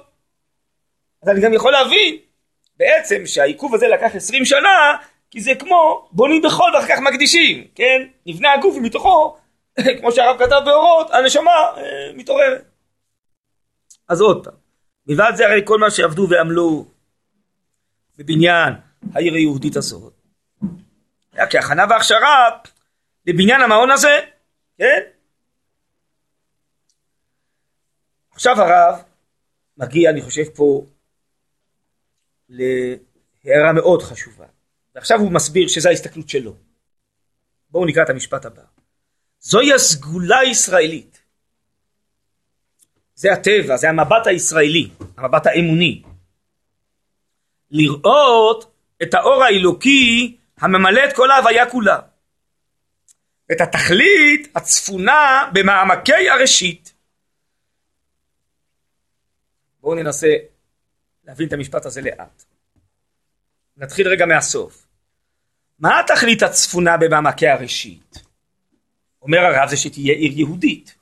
[1.24, 2.18] אז אני גם יכול להבין
[2.78, 4.96] בעצם שהעיכוב הזה לקח עשרים שנה,
[5.32, 8.02] כי זה כמו בונים בחול ואחר כך מקדישים, כן?
[8.26, 9.38] נבנה הגוף ומתוכו,
[10.00, 12.66] כמו שהרב כתב באורות, הנשמה אה, מתעוררת.
[14.08, 14.54] אז עוד פעם,
[15.08, 16.86] מלבד זה הרי כל מה שעבדו ועמלו
[18.18, 18.74] בבניין
[19.14, 20.14] העיר היהודית הזאת,
[21.32, 22.50] היה כהכנה והכשרה
[23.26, 24.20] לבניין המעון הזה,
[24.78, 25.02] כן?
[28.32, 29.04] עכשיו הרב
[29.78, 30.86] מגיע, אני חושב פה,
[32.50, 34.46] להערה מאוד חשובה.
[34.96, 36.56] ועכשיו הוא מסביר שזו ההסתכלות שלו.
[37.70, 38.64] בואו נקרא את המשפט הבא.
[39.42, 41.22] זוהי הסגולה הישראלית.
[43.16, 46.04] זה הטבע, זה המבט הישראלי, המבט האמוני.
[47.72, 48.74] לראות
[49.04, 52.00] את האור האלוקי הממלא את כל ההוויה כולה.
[53.52, 56.94] את התכלית הצפונה במעמקי הראשית.
[59.82, 60.36] בואו ננסה
[61.24, 62.44] להבין את המשפט הזה לאט.
[63.78, 64.88] נתחיל רגע מהסוף.
[65.80, 68.21] מה התכלית הצפונה במעמקי הראשית?
[69.22, 70.96] אומר הרב זה שתהיה עיר יהודית.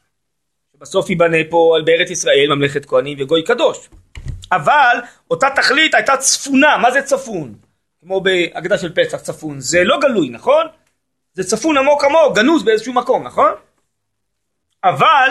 [0.79, 3.89] בסוף ייבנה פה בארץ ישראל ממלכת כהנים וגוי קדוש.
[4.51, 4.97] אבל
[5.31, 7.55] אותה תכלית הייתה צפונה, מה זה צפון?
[8.01, 10.65] כמו בהגדה של פסח צפון, זה לא גלוי, נכון?
[11.33, 13.51] זה צפון עמוק עמוק, גנוז באיזשהו מקום, נכון?
[14.83, 15.29] אבל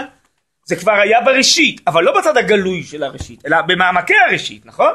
[0.64, 4.92] זה כבר היה בראשית, אבל לא בצד הגלוי של הראשית, אלא במעמקי הראשית, נכון?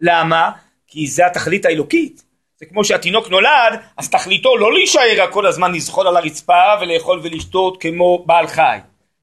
[0.00, 0.50] למה?
[0.86, 2.24] כי זה התכלית האלוקית.
[2.60, 7.82] זה כמו שהתינוק נולד, אז תכליתו לא להישאר כל הזמן לזחול על הרצפה ולאכול ולשתות
[7.82, 8.78] כמו בעל חי.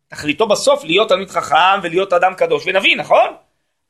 [0.07, 3.35] תכליתו בסוף להיות תלמיד חכם ולהיות אדם קדוש ונביא, נכון?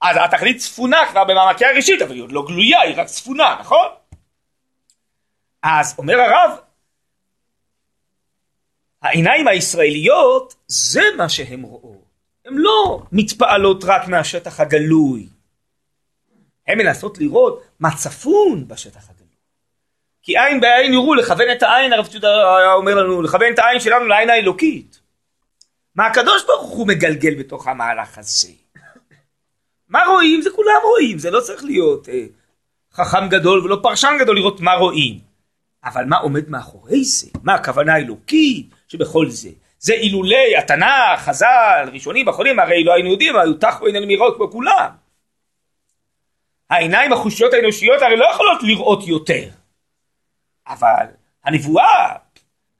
[0.01, 3.87] אז התכלית צפונה כבר במעמקי הראשית, אבל היא עוד לא גלויה, היא רק צפונה, נכון?
[5.63, 6.57] אז אומר הרב,
[9.01, 12.07] העיניים הישראליות זה מה שהן רואות.
[12.45, 15.29] הן לא מתפעלות רק מהשטח הגלוי.
[16.67, 19.16] הן מנסות לראות מה צפון בשטח הגלוי.
[20.27, 24.05] כי עין בעין יראו, לכוון את העין, הרב צ'ודה אומר לנו, לכוון את העין שלנו
[24.05, 24.99] לעין האלוקית.
[25.95, 28.47] מה הקדוש ברוך הוא מגלגל בתוך המהלך הזה?
[29.89, 30.41] מה רואים?
[30.41, 32.25] זה כולם רואים, זה לא צריך להיות אה,
[32.93, 35.19] חכם גדול ולא פרשן גדול לראות מה רואים.
[35.83, 37.27] אבל מה עומד מאחורי זה?
[37.43, 39.49] מה הכוונה האלוקית שבכל זה?
[39.79, 44.51] זה אילולי התנ"ך, חז"ל, ראשונים, אחרונים, הרי לא היינו יודעים, היו תחו עינינו מראות כמו
[44.51, 44.89] כולם.
[46.69, 49.49] העיניים החושיות האנושיות הרי לא יכולות לראות יותר.
[50.67, 51.05] אבל
[51.43, 52.15] הנבואה,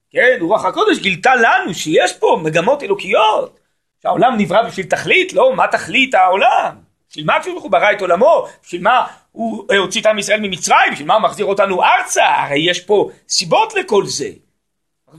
[0.10, 3.60] כן, רוח הקודש גילתה לנו שיש פה מגמות אלוקיות,
[4.04, 6.76] שהעולם נברא בשביל תכלית, לא מה תכלית העולם,
[7.10, 11.08] בשביל מה כשהוא ברא את עולמו, בשביל מה הוא הוציא את עם ישראל ממצרים, בשביל
[11.08, 14.30] מה הוא מחזיר אותנו ארצה, הרי יש פה סיבות לכל זה.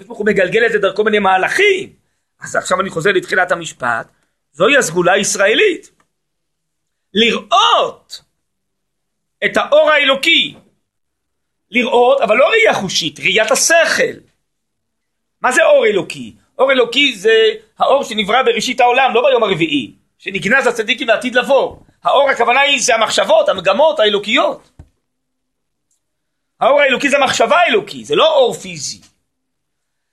[0.06, 1.92] הוא מגלגל את זה דרכו מיני מהלכים.
[2.40, 4.06] אז עכשיו אני חוזר לתחילת המשפט,
[4.52, 5.90] זוהי הסגולה הישראלית.
[7.14, 8.22] לראות
[9.44, 10.56] את האור האלוקי
[11.70, 14.18] לראות, אבל לא ראייה חושית, ראיית השכל.
[15.40, 16.34] מה זה אור אלוקי?
[16.58, 17.32] אור אלוקי זה
[17.78, 21.76] האור שנברא בראשית העולם, לא ביום הרביעי, שנגנז לצדיקים לעתיד לבוא.
[22.04, 24.70] האור הכוונה היא זה המחשבות, המגמות האלוקיות.
[26.60, 29.00] האור האלוקי זה המחשבה האלוקי, זה לא אור פיזי.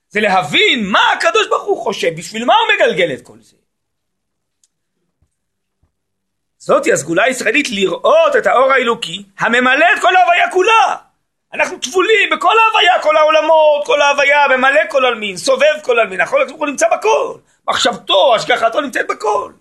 [0.09, 3.55] זה להבין מה הקדוש ברוך הוא חושב, בשביל מה הוא מגלגל את כל זה.
[6.57, 10.95] זאתי הסגולה הישראלית לראות את האור האלוקי הממלא את כל ההוויה כולה.
[11.55, 16.51] אנחנו טבולים בכל ההוויה, כל העולמות, כל ההוויה, ממלא כל עלמין, סובב כל עלמין, הקדוש
[16.51, 17.37] הוא נמצא בכל.
[17.67, 19.51] מחשבתו, השגחתו נמצאת בכל.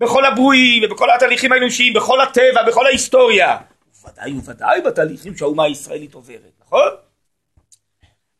[0.00, 3.58] בכל הברואים ובכל התהליכים האנושיים, בכל הטבע, בכל ההיסטוריה.
[4.04, 6.88] ודאי וודאי בתהליכים שהאומה הישראלית עוברת, נכון?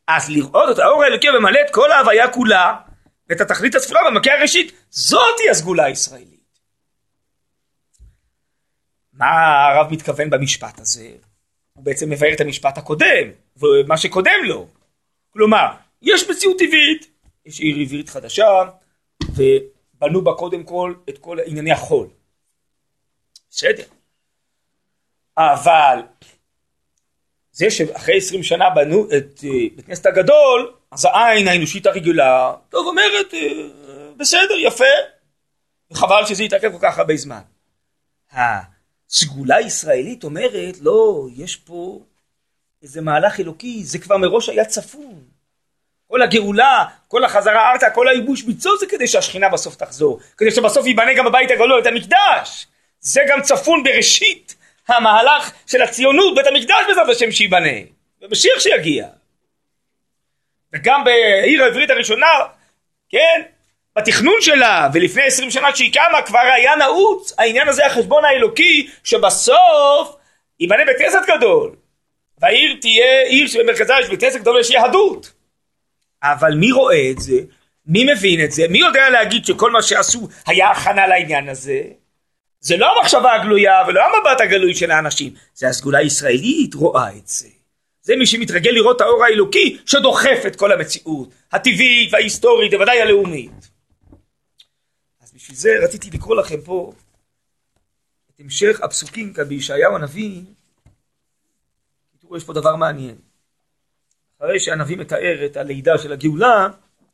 [0.07, 2.75] אז לראות את האור האלוקי וממלא את כל ההוויה כולה,
[3.29, 6.59] ואת התכלית הצפונה במכה הראשית, זאתי הסגולה הישראלית.
[9.13, 11.09] מה הרב מתכוון במשפט הזה?
[11.75, 14.67] הוא בעצם מבאר את המשפט הקודם, ומה שקודם לו.
[15.29, 15.67] כלומר,
[16.01, 17.11] יש מציאות טבעית,
[17.45, 18.63] יש עיר עברית חדשה,
[19.35, 22.07] ובנו בה קודם כל את כל ענייני החול.
[23.51, 23.83] בסדר.
[25.37, 25.99] אבל
[27.51, 32.87] זה שאחרי עשרים שנה בנו את אה, בית כנסת הגדול, אז העין האנושית הרגילה, טוב
[32.87, 33.49] אומרת, אה,
[34.17, 34.85] בסדר, יפה,
[35.91, 37.41] וחבל שזה יתעכב כל כך הרבה זמן.
[39.15, 41.99] סגולה ישראלית אומרת, לא, יש פה
[42.83, 45.23] איזה מהלך אלוקי, זה כבר מראש היה צפון.
[46.07, 50.85] כל הגאולה, כל החזרה ארצה, כל הייבוש מצור זה כדי שהשכינה בסוף תחזור, כדי שבסוף
[50.85, 52.67] ייבנה גם בבית הגדול, את המקדש.
[52.99, 54.55] זה גם צפון בראשית
[54.87, 57.77] המהלך של הציונות, בית המקדש בעזרת השם שייבנה,
[58.21, 59.07] ומשיח שיגיע.
[60.73, 62.27] וגם בעיר העברית הראשונה,
[63.09, 63.41] כן,
[63.97, 70.15] בתכנון שלה, ולפני עשרים שנה שהיא קמה, כבר היה נעוץ העניין הזה, החשבון האלוקי, שבסוף
[70.59, 71.75] ייבנה בית כנסת גדול.
[72.41, 75.31] והעיר תהיה עיר שבמרכזה יש בית כנסת גדול ויש יהדות.
[76.23, 77.39] אבל מי רואה את זה?
[77.87, 78.67] מי מבין את זה?
[78.67, 81.81] מי יודע להגיד שכל מה שעשו היה הכנה לעניין הזה?
[82.59, 87.47] זה לא המחשבה הגלויה ולא המבט הגלוי של האנשים, זה הסגולה הישראלית רואה את זה.
[88.01, 93.74] זה מי שמתרגל לראות האור האלוקי שדוחף את כל המציאות, הטבעית וההיסטורית, בוודאי הלאומית.
[95.45, 96.93] בשביל זה רציתי לקרוא לכם פה
[98.29, 100.41] את המשך הפסוקים כאן בישעיהו הנביא.
[102.19, 103.15] תראו, יש פה דבר מעניין.
[104.37, 106.67] אחרי שהנביא מתאר את הלידה של הגאולה,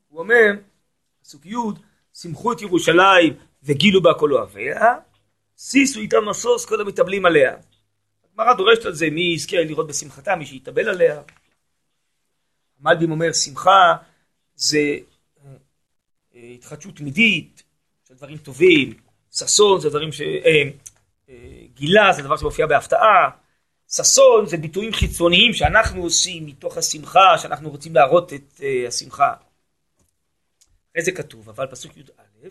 [0.10, 0.52] הוא אומר,
[1.24, 1.56] פסוק י',
[2.14, 4.96] שמחו את ירושלים וגילו בה כל אוהביה,
[5.58, 7.56] שישו איתם משוש כל המתאבלים עליה.
[8.32, 11.22] הגמרא דורשת על זה מי יזכה לראות בשמחתה, מי שיתאבל עליה.
[12.80, 13.96] המלבים אומר שמחה
[14.56, 14.98] זה
[16.36, 17.51] אה, התחדשות תמידית
[18.12, 18.94] של דברים טובים,
[19.32, 20.22] ששון זה דברים ש...
[20.22, 20.64] אה,
[21.74, 23.30] גילה זה דבר שמופיע בהפתעה,
[23.92, 29.34] ששון זה ביטויים חיצוניים שאנחנו עושים מתוך השמחה, שאנחנו רוצים להראות את uh, השמחה.
[30.92, 32.48] אחרי זה כתוב, אבל פסוק י"א,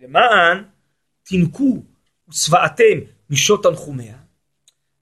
[0.00, 0.64] למען
[1.22, 1.82] תינקו
[2.28, 2.98] ושבעתם
[3.30, 4.16] משות תנחומיה.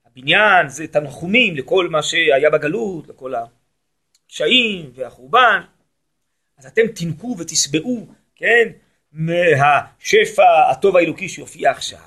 [0.07, 5.61] הבניין זה תנחומים לכל מה שהיה בגלות, לכל הקשיים והחורבן.
[6.57, 8.69] אז אתם תינקו ותשבעו, כן,
[9.19, 11.99] מהשפע הטוב האלוקי שיופיע עכשיו.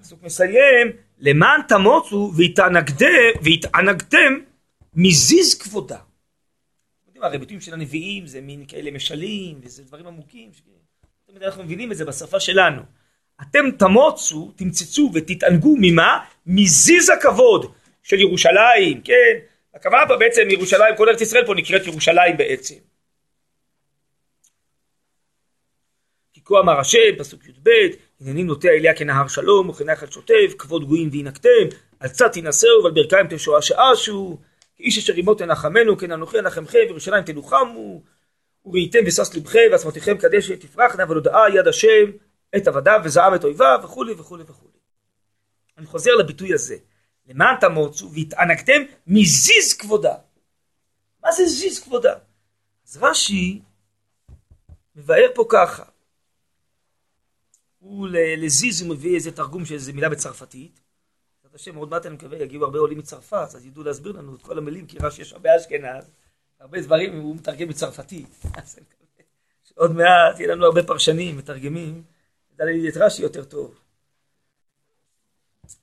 [0.00, 2.32] הפסוק מסיים, למען תמוצו
[3.42, 4.38] והתענגתם
[4.94, 5.98] מזיז כבודה.
[7.22, 10.50] הרי ביטויים של הנביאים זה מין כאלה משלים וזה דברים עמוקים.
[11.26, 12.82] תמיד אנחנו מבינים את זה בשפה שלנו.
[13.42, 16.24] אתם תמוצו, תמצצו ותתענגו ממה?
[16.46, 19.38] מזיז הכבוד של ירושלים, כן?
[19.74, 22.74] הכוונה פה בעצם ירושלים, כל ארץ ישראל פה נקראת ירושלים בעצם.
[26.46, 27.70] כה אמר השם, פסוק י"ב,
[28.20, 31.68] הנני נוטע אליה כנהר שלום וכנחל שוטף, כבוד גויים וינקתם,
[32.00, 34.38] על צד תנשאו ועל ברכיים תשועשעשו,
[34.76, 38.02] כאיש אשר עמו תנחמנו, כן אנוכי אנחמכם, וירושלים תנוחמו,
[38.66, 42.10] וראיתם ושש לבכם, ועצמותיכם קדשת תפרחנה, ולהודעה יד השם
[42.56, 44.72] את עבדיו וזעם את אויביו, וכולי וכולי וכולי.
[45.78, 46.76] אני חוזר לביטוי הזה,
[47.28, 50.14] למען תמוצו והתענגתם מזיז כבודה.
[51.24, 52.14] מה זה זיז כבודה?
[52.88, 53.62] אז רש"י
[54.96, 55.82] מבאר פה ככה,
[57.88, 60.80] הוא לזיז הוא מביא איזה תרגום של איזה מילה בצרפתית.
[61.42, 64.42] בעזרת השם, עוד מעט אני מקווה, יגיעו הרבה עולים מצרפת, אז ידעו להסביר לנו את
[64.42, 66.10] כל המילים, כי רש"י יש הרבה אשכנז,
[66.60, 68.26] הרבה דברים הוא מתרגם בצרפתית.
[69.74, 72.02] עוד מעט יהיה לנו הרבה פרשנים, מתרגמים,
[72.54, 73.78] נדע לי את רש"י יותר טוב.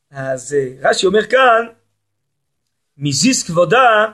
[0.10, 1.68] אז אה, רש"י אומר כאן,
[2.98, 4.06] מזיז כבודה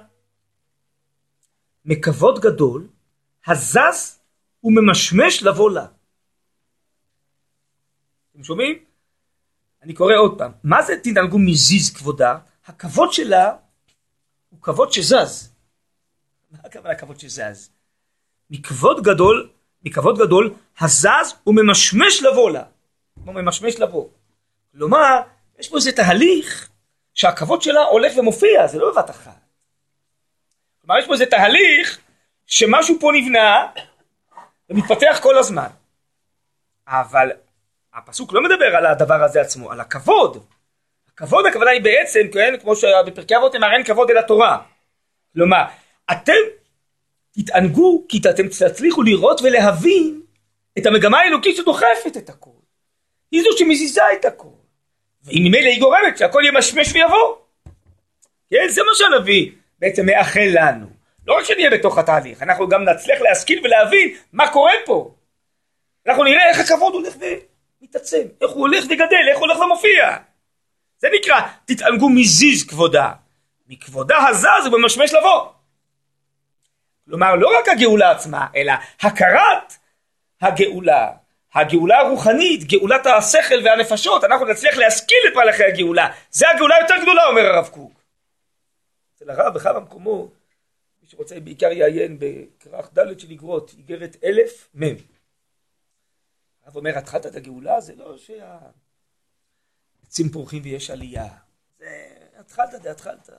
[1.85, 2.87] מכבוד גדול,
[3.47, 4.19] הזז
[4.63, 5.85] וממשמש לבוא לה.
[8.39, 8.79] אתם שומעים?
[9.83, 10.51] אני קורא עוד פעם.
[10.63, 12.37] מה זה תנהגו מזיז כבודה?
[12.65, 13.53] הכבוד שלה
[14.49, 15.53] הוא כבוד שזז.
[16.51, 17.69] מה הכוונה כבוד שזז?
[18.49, 19.49] מכבוד גדול,
[19.83, 22.63] מכבוד גדול, הזז הוא ממשמש לבוא לה.
[23.25, 24.09] הוא ממשמש לבוא.
[24.71, 25.21] כלומר,
[25.59, 26.69] יש פה איזה תהליך
[27.13, 29.41] שהכבוד שלה הולך ומופיע, זה לא בבת אחת.
[30.81, 31.99] כלומר, יש פה איזה תהליך
[32.45, 33.67] שמשהו פה נבנה
[34.69, 35.69] ומתפתח כל הזמן.
[36.87, 37.31] אבל
[37.93, 40.45] הפסוק לא מדבר על הדבר הזה עצמו, על הכבוד.
[41.13, 44.61] הכבוד הכוונה היא בעצם, כן, כמו שבפרקי אבות הם אין כבוד אל התורה.
[45.33, 45.63] כלומר,
[46.11, 46.33] אתם
[47.31, 50.21] תתענגו כי אתם תצליחו לראות ולהבין
[50.77, 52.49] את המגמה האלוקית שדוחפת את הכל.
[53.31, 54.47] היא זו שמזיזה את הכל.
[55.23, 57.35] והיא ממילא היא גורמת שהכל ימשמש ויבוא.
[58.49, 60.87] כן, זה מה שהנביא בעצם מאחל לנו.
[61.27, 65.13] לא רק שנהיה בתוך התהליך, אנחנו גם נצליח להשכיל ולהבין מה קורה פה.
[66.07, 67.25] אנחנו נראה איך הכבוד הולך ו...
[67.81, 70.17] מתעצם, איך הוא הולך וגדל, איך הוא הולך ומופיע.
[70.97, 73.11] זה נקרא, תתענגו מזיז כבודה.
[73.67, 75.45] מכבודה הזז הוא במשמש לבוא.
[77.05, 79.73] כלומר, לא רק הגאולה עצמה, אלא הכרת
[80.41, 81.11] הגאולה.
[81.53, 86.07] הגאולה הרוחנית, גאולת השכל והנפשות, אנחנו נצליח להשכיל את מהלכי הגאולה.
[86.31, 87.91] זה הגאולה יותר גדולה, אומר הרב קוק.
[89.15, 90.31] אצל הרב בכמה מקומות,
[91.01, 94.95] מי שרוצה בעיקר יעיין בכרך ד' של אגרות, איגרת אלף מ'.
[96.69, 98.15] הרב אומר, התחלת את הגאולה זה לא
[100.03, 101.27] מקצים פורחים ויש עלייה.
[101.79, 101.85] זה
[102.39, 103.29] התחלת זה התחלת.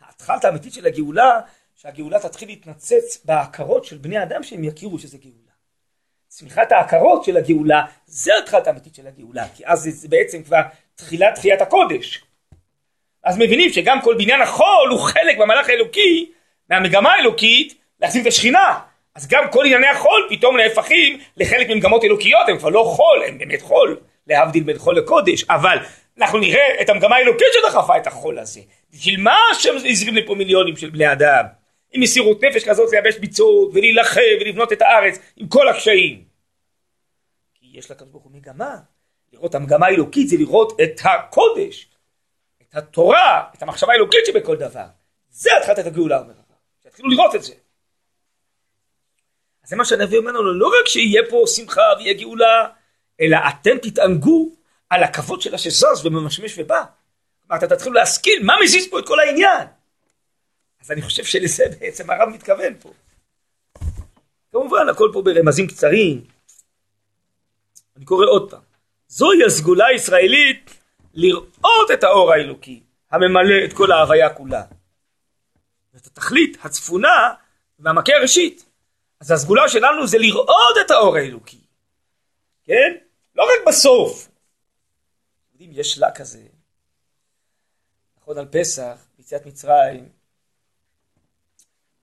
[0.00, 1.40] ההתחלת האמיתית של הגאולה,
[1.74, 5.52] שהגאולה תתחיל להתנצץ בהכרות של בני אדם שהם יכירו שזה גאולה.
[6.28, 10.62] צמיחת ההכרות של הגאולה, זה התחלת האמיתית של הגאולה, כי אז זה בעצם כבר
[10.94, 12.24] תחילת תחיית הקודש.
[13.22, 16.32] אז מבינים שגם כל בניין החול הוא חלק במהלך האלוקי,
[16.70, 18.80] מהמגמה האלוקית, להחזיר את השכינה.
[19.14, 23.38] אז גם כל ענייני החול פתאום נהפכים לחלק ממגמות אלוקיות, הם כבר לא חול, הם
[23.38, 25.78] באמת חול, להבדיל בין חול לקודש, אבל
[26.18, 28.60] אנחנו נראה את המגמה האלוקית שדחפה את החול הזה.
[28.92, 31.44] בשביל מה השם הזרים לפה מיליונים של בני אדם?
[31.92, 36.24] עם מסירות נפש כזאת לייבש ביצות ולהילחם ולבנות את הארץ עם כל הקשיים.
[37.54, 38.76] כי יש לקדוש ברוך הוא מגמה,
[39.32, 41.88] לראות המגמה האלוקית זה לראות את הקודש,
[42.62, 44.86] את התורה, את המחשבה האלוקית שבכל דבר.
[45.30, 46.34] זה התחלת את הגאולה אומר
[46.82, 47.54] שיתחילו לראות את זה.
[49.64, 52.68] אז זה מה שהנביא אומר לנו, לא רק שיהיה פה שמחה ויהיה גאולה,
[53.20, 54.50] אלא אתם תתענגו
[54.90, 56.84] על הכבוד שלה שזז וממשמש ובא.
[57.46, 59.66] כלומר, אתה תתחילו להשכיל מה מזיז פה את כל העניין.
[60.80, 62.92] אז אני חושב שלזה בעצם הרב מתכוון פה.
[64.52, 66.24] כמובן, הכל פה ברמזים קצרים.
[67.96, 68.60] אני קורא עוד פעם.
[69.08, 70.70] זוהי הסגולה הישראלית
[71.14, 74.62] לראות את האור האלוקי הממלא את כל ההוויה כולה.
[75.94, 77.34] ואת התכלית הצפונה
[77.78, 78.63] והמכה הראשית.
[79.24, 81.60] אז הסגולה שלנו זה לראות את האור האלוקי.
[82.64, 82.96] כן?
[83.34, 84.28] לא רק בסוף.
[85.52, 86.42] יודעים, יש שלה כזה.
[88.16, 90.08] נכון על פסח, ביציאת מצרים,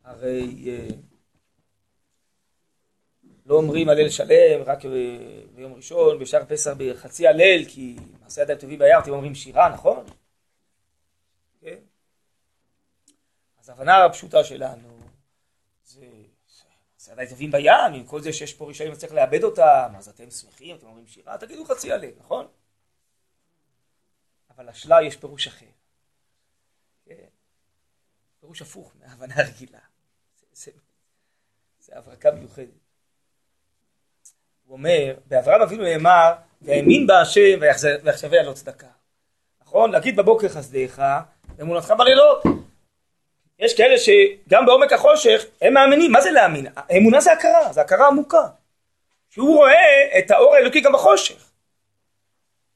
[0.03, 0.87] הרי אה,
[3.45, 4.89] לא אומרים הלל שלם רק אה,
[5.55, 10.05] ביום ראשון, בשער פסח בחצי הלל, כי מעשה ידיים טובים ביער, אתם אומרים שירה, נכון?
[11.61, 11.77] כן?
[13.59, 14.99] אז ההבנה הפשוטה שלנו
[15.83, 16.05] זה
[17.09, 20.75] ידיים טובים בים, עם כל זה שיש פה רישאים וצריך לאבד אותם, אז אתם שמחים,
[20.75, 22.47] אתם אומרים שירה, תגידו חצי הלל, נכון?
[24.49, 25.65] אבל לשלה יש פירוש אחר.
[27.05, 27.15] כן?
[28.39, 29.79] פירוש הפוך מההבנה הרגילה.
[31.79, 32.67] זה, הברקה מיוחדת.
[34.65, 37.59] הוא אומר, באברהם אבינו נאמר, והאמין בהשם
[38.03, 38.91] ויחשביה לא צדקה.
[39.61, 39.91] נכון?
[39.91, 41.01] להגיד בבוקר חסדיך,
[41.61, 42.60] אמונתך בלילות.
[43.61, 46.67] יש כאלה שגם בעומק החושך הם מאמינים, מה זה להאמין?
[46.75, 48.47] האמונה זה הכרה, זה הכרה עמוקה.
[49.29, 51.51] שהוא רואה את האור האלוקי גם בחושך.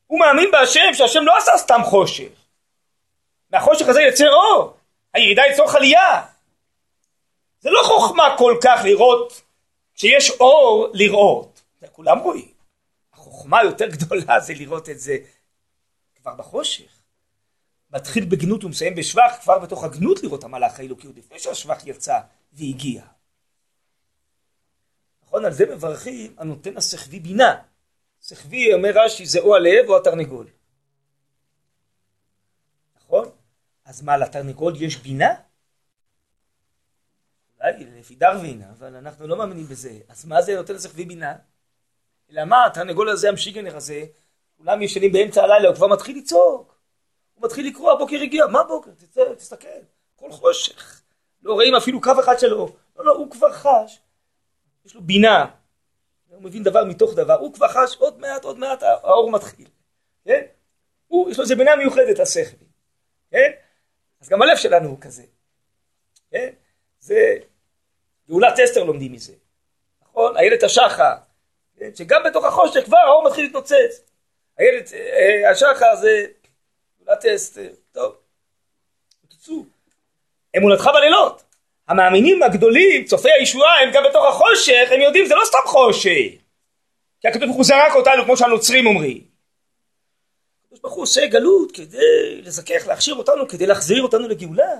[0.07, 2.29] הוא מאמין בהשם שהשם לא עשה סתם חושך.
[3.51, 4.77] מהחושך הזה יצא אור.
[5.13, 6.21] הירידה לצורך עלייה.
[7.59, 9.41] זה לא חוכמה כל כך לראות,
[9.95, 11.61] כשיש אור לראות,
[11.91, 12.51] כולם רואים.
[13.13, 15.17] החוכמה היותר גדולה זה לראות את זה
[16.15, 16.94] כבר בחושך.
[17.89, 22.19] מתחיל בגנות ומסיים בשבח, כבר בתוך הגנות לראות המלאך האלוקי, עוד לפני שהשבח יצא
[22.53, 23.03] והגיע.
[25.23, 25.45] נכון?
[25.45, 27.61] על זה מברכים הנותן השכבי בינה.
[28.21, 30.47] שכבי, אומר רש"י, זה או הלב או התרנגול.
[32.97, 33.29] נכון?
[33.85, 35.35] אז מה, לתרנגול יש בינה?
[37.59, 39.99] אולי לפי דרווין, אבל אנחנו לא מאמינים בזה.
[40.07, 41.35] אז מה זה נותן לשכבי בינה?
[42.31, 44.05] אלא מה, התרנגול הזה, המשיגנר הזה,
[44.57, 46.64] כולם ישנים באמצע הלילה, הוא כבר מתחיל לצעוק.
[47.45, 48.91] מתחיל לקרוא, הבוקר הגיע, מה בוקר?
[48.97, 49.67] תצא, תסתכל,
[50.15, 51.01] כל חושך.
[51.43, 52.75] לא רואים אפילו קו אחד שלו.
[52.95, 53.99] לא, לא, הוא כבר חש.
[54.85, 55.45] יש לו בינה.
[56.29, 57.33] הוא מבין דבר מתוך דבר.
[57.33, 59.67] הוא כבר חש, עוד מעט, עוד מעט, האור מתחיל.
[60.25, 60.41] כן?
[61.07, 62.65] הוא, יש לו איזה בינה מיוחדת לשכל.
[63.31, 63.51] כן?
[64.21, 65.23] אז גם הלב שלנו הוא כזה.
[66.31, 66.49] כן?
[66.99, 67.37] זה
[68.27, 69.33] גאולת אסתר לומדים מזה.
[70.01, 70.37] נכון?
[70.37, 71.15] איילת השחר.
[71.79, 71.95] כן?
[71.95, 74.01] שגם בתוך החושך כבר האור מתחיל להתנוצץ.
[74.59, 76.25] איילת אה, השחר זה
[77.05, 77.69] גאולת אסתר.
[77.91, 78.15] טוב.
[79.25, 79.65] בקיצור,
[80.57, 81.43] אמונתך בלילות.
[81.87, 86.41] המאמינים הגדולים, צופי הישועה, הם גם בתוך החושך, הם יודעים, זה לא סתם חושך.
[87.21, 89.21] כי הקדוש ברוך הוא זרק אותנו, כמו שהנוצרים אומרים.
[90.65, 94.73] הקדוש ברוך הוא עושה גלות כדי לזכך, להכשיר אותנו, כדי להחזיר אותנו לגאולה.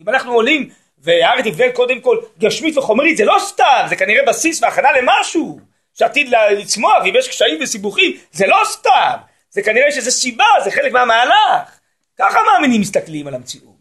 [0.00, 4.62] אם אנחנו עולים, והארץ נבדל קודם כל גשמית וחומרית, זה לא סתם, זה כנראה בסיס
[4.62, 5.60] והכנה למשהו,
[5.94, 9.16] שעתיד לצמוח, ואם יש קשיים וסיבוכים, זה לא סתם,
[9.54, 11.80] זה כנראה שזה סיבה, זה חלק מהמהלך.
[12.16, 13.76] ככה מאמינים מסתכלים על המציאות.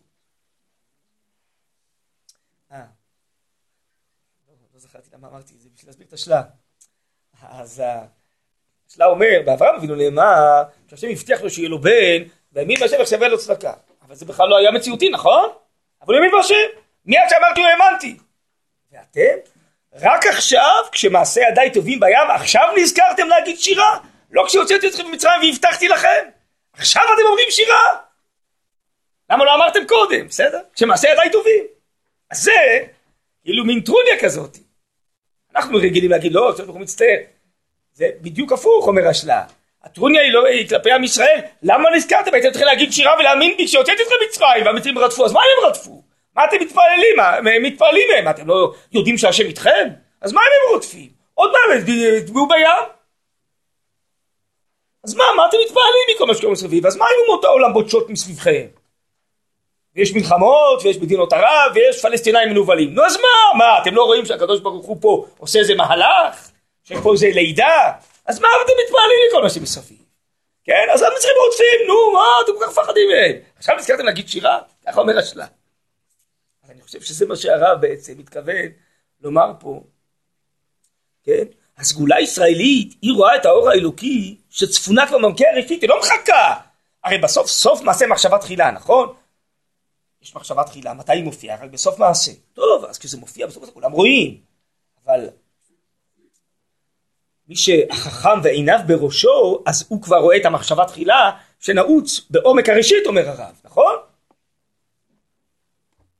[2.72, 2.78] אה,
[4.74, 6.44] לא, זכרתי למה אמרתי את זה, בשביל להסביר את השלב.
[7.42, 7.84] אז
[8.90, 13.38] השלב אומר, באברהם אבינו נאמר, שהשם הבטיח לו שיהיה לו בן, והאמין בהשם יחשבה לו
[13.38, 13.74] צדקה.
[14.02, 15.50] אבל זה בכלל לא היה מציאותי, נכון?
[16.02, 16.80] אבל הוא האמין בהשם.
[17.06, 18.18] מיד שאמרתי הוא האמנתי.
[18.92, 19.52] ואתם?
[19.94, 24.13] רק עכשיו, כשמעשה ידיי טובים בים, עכשיו נזכרתם להגיד שירה?
[24.34, 26.30] לא כשהוצאתי אתכם ממצרים והבטחתי לכם?
[26.74, 27.80] עכשיו אתם אומרים שירה?
[29.30, 30.60] למה לא אמרתם קודם, בסדר?
[30.74, 31.64] כשמעשה ידיי טובים.
[32.32, 32.52] אז זה
[33.44, 34.58] כאילו מין טרוניה כזאת.
[35.56, 37.18] אנחנו רגילים להגיד לא, הוא מצטער.
[37.94, 39.44] זה בדיוק הפוך אומר השלה.
[39.84, 42.34] הטרוניה היא לא היא כלפי עם ישראל, למה נזכרתם?
[42.34, 46.04] הייתם צריכים להגיד שירה ולהאמין בי כשהוצאתי אתכם מצרים והמצרים רדפו, אז מה הם רדפו?
[46.36, 47.16] מה אתם מתפללים?
[47.18, 48.30] מה, הם מתפללים מהם?
[48.30, 49.90] אתם לא יודעים שהשם איתכם?
[50.22, 51.10] אז מה הם רודפים?
[51.34, 51.82] עוד פעם,
[52.26, 52.93] תגעו בים?
[55.04, 56.86] אז מה, מה אתם מתפעלים מכל מה שקורה מסביב?
[56.86, 58.66] אז מה אם אומות העולם בוטשות מסביבכם?
[59.96, 62.94] ויש מלחמות, ויש מדינות ערב, ויש פלסטינאים מנוולים.
[62.94, 63.58] נו אז מה?
[63.58, 66.50] מה, אתם לא רואים שהקדוש ברוך הוא פה עושה איזה מהלך?
[66.84, 67.92] שיש פה איזה לידה?
[68.26, 69.98] אז מה אתם מתפעלים מכל מה שמסביב?
[70.64, 70.88] כן?
[70.94, 73.36] אז המצרים רוצים, נו, מה אתם כל כך מפחדים מהם?
[73.58, 74.60] עכשיו נזכרתם להגיד שירה?
[74.88, 75.46] ככה אומר השלה.
[76.64, 78.66] אז אני חושב שזה מה שהרב בעצם מתכוון
[79.22, 79.82] לומר פה,
[81.24, 81.44] כן?
[81.78, 86.56] הסגולה הישראלית, היא רואה את האור האלוקי שצפונה כבר במקרה הראשית, היא לא מחכה.
[87.04, 89.14] הרי בסוף, סוף מעשה מחשבה תחילה, נכון?
[90.22, 91.64] יש מחשבה תחילה, מתי היא מופיעה?
[91.64, 92.32] רק בסוף מעשה.
[92.54, 94.38] טוב, אז כשזה מופיע בסוף כולם רואים.
[95.06, 95.30] אבל
[97.48, 103.30] מי שהחכם ועיניו בראשו, אז הוא כבר רואה את המחשבה תחילה שנעוץ בעומק הראשית, אומר
[103.30, 103.96] הרב, נכון?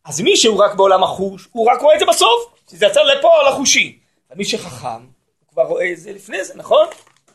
[0.06, 3.30] אז מי שהוא רק בעולם החוש, הוא רק רואה את זה בסוף, שזה יצא לפה
[3.42, 4.00] על החושי.
[4.32, 5.06] ומי שחכם,
[5.48, 6.88] כבר רואה את זה לפני זה, נכון?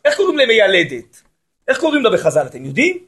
[0.09, 1.22] איך קוראים למיילדת?
[1.68, 3.06] איך קוראים לה בחז"ל, אתם יודעים?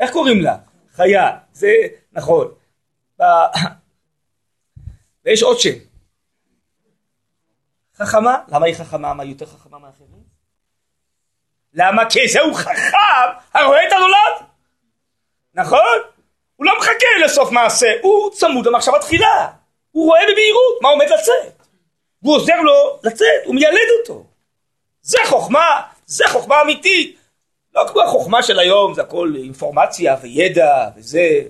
[0.00, 0.56] איך קוראים לה?
[0.92, 1.72] חיה, זה
[2.12, 2.54] נכון.
[5.24, 5.78] ויש עוד שם.
[7.96, 9.14] חכמה, למה היא חכמה?
[9.14, 10.24] מה, יותר חכמה מאחרים?
[11.74, 12.10] למה?
[12.10, 14.50] כי זהו חכם הרואה את הנולד.
[15.54, 15.98] נכון?
[16.56, 19.48] הוא לא מחכה לסוף מעשה, הוא צמוד למחשבה תחילה.
[19.90, 21.66] הוא רואה בבהירות מה עומד לצאת.
[22.22, 24.26] והוא עוזר לו לצאת, הוא מיילד אותו.
[25.02, 27.16] זה חוכמה, זה חוכמה אמיתית.
[27.74, 31.40] לא כמו החוכמה של היום, זה הכל אינפורמציה וידע וזה,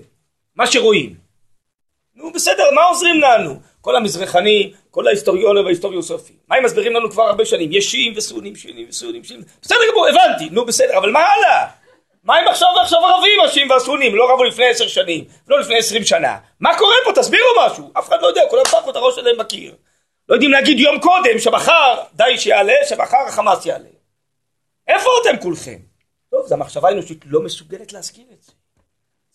[0.55, 1.15] מה שרואים.
[2.15, 3.55] נו בסדר, מה עוזרים לנו?
[3.81, 6.35] כל המזרחנים, כל ההיסטוריונים וההיסטוריוסופים.
[6.47, 7.69] מה הם מסבירים לנו כבר הרבה שנים?
[7.71, 9.43] יש שיעים וסונים, שיעים וסונים, שיעים.
[9.61, 11.67] בסדר גמור, הבנתי, נו בסדר, אבל מה הלאה?
[12.23, 14.15] מה הם עכשיו ועכשיו ערבים השיעים והסונים?
[14.15, 16.37] לא רבו לפני עשר שנים, לא לפני עשרים שנה.
[16.59, 17.21] מה קורה פה?
[17.21, 17.91] תסבירו משהו.
[17.99, 19.75] אף אחד לא יודע, כולם פחו את הראש שלהם בקיר.
[20.29, 24.00] לא יודעים להגיד יום קודם שמחר דאעש יעלה, שמחר החמאס יעלה.
[24.87, 25.79] איפה אתם כולכם?
[26.29, 28.51] טוב, זו המחשבה האנושית לא מסוגלת להזכיר את זה.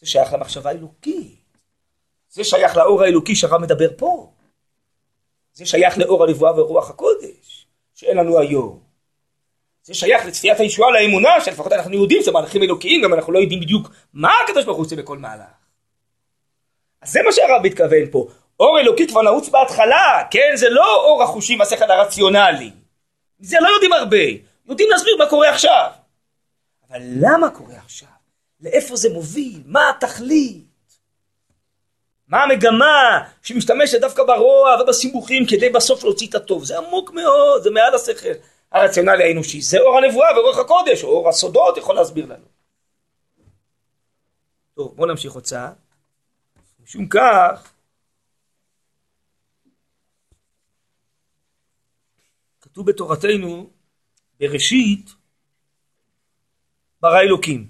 [0.01, 1.59] זה שייך למחשבה האלוקית.
[2.29, 4.33] זה שייך לאור האלוקי שהרב מדבר פה.
[5.53, 8.81] זה שייך לאור הנבואה ורוח הקודש, שאין לנו היום.
[9.83, 13.61] זה שייך לצפיית הישועה לאמונה, שלפחות אנחנו יהודים, זה מהלכים אלוקיים, גם אנחנו לא יודעים
[13.61, 15.45] בדיוק מה הקדוש ברוך הוא עושה בכל מהלך.
[17.03, 18.29] אז זה מה שהרב מתכוון פה.
[18.61, 20.53] אור אלוקי כבר נעוץ בהתחלה, כן?
[20.55, 22.71] זה לא אור החושים והשכל הרציונלי.
[23.39, 24.27] זה לא יודעים הרבה.
[24.69, 25.91] יודעים להסביר מה קורה עכשיו.
[26.89, 28.09] אבל למה קורה עכשיו?
[28.61, 29.63] לאיפה זה מוביל?
[29.67, 30.67] מה התכלית?
[32.29, 36.65] מה המגמה שמשתמשת דווקא ברוע ובסימוכים כדי בסוף להוציא את הטוב?
[36.65, 38.33] זה עמוק מאוד, זה מעל השכל
[38.73, 39.63] הרציונלי האנושי.
[39.63, 42.45] זה אור הנבואה ורוח הקודש, או אור הסודות יכול להסביר לנו.
[44.75, 45.71] טוב, בואו נמשיך הוצאה.
[46.83, 47.73] משום כך,
[52.61, 53.71] כתוב בתורתנו,
[54.41, 55.11] בראשית
[57.01, 57.69] ברא אלוקים.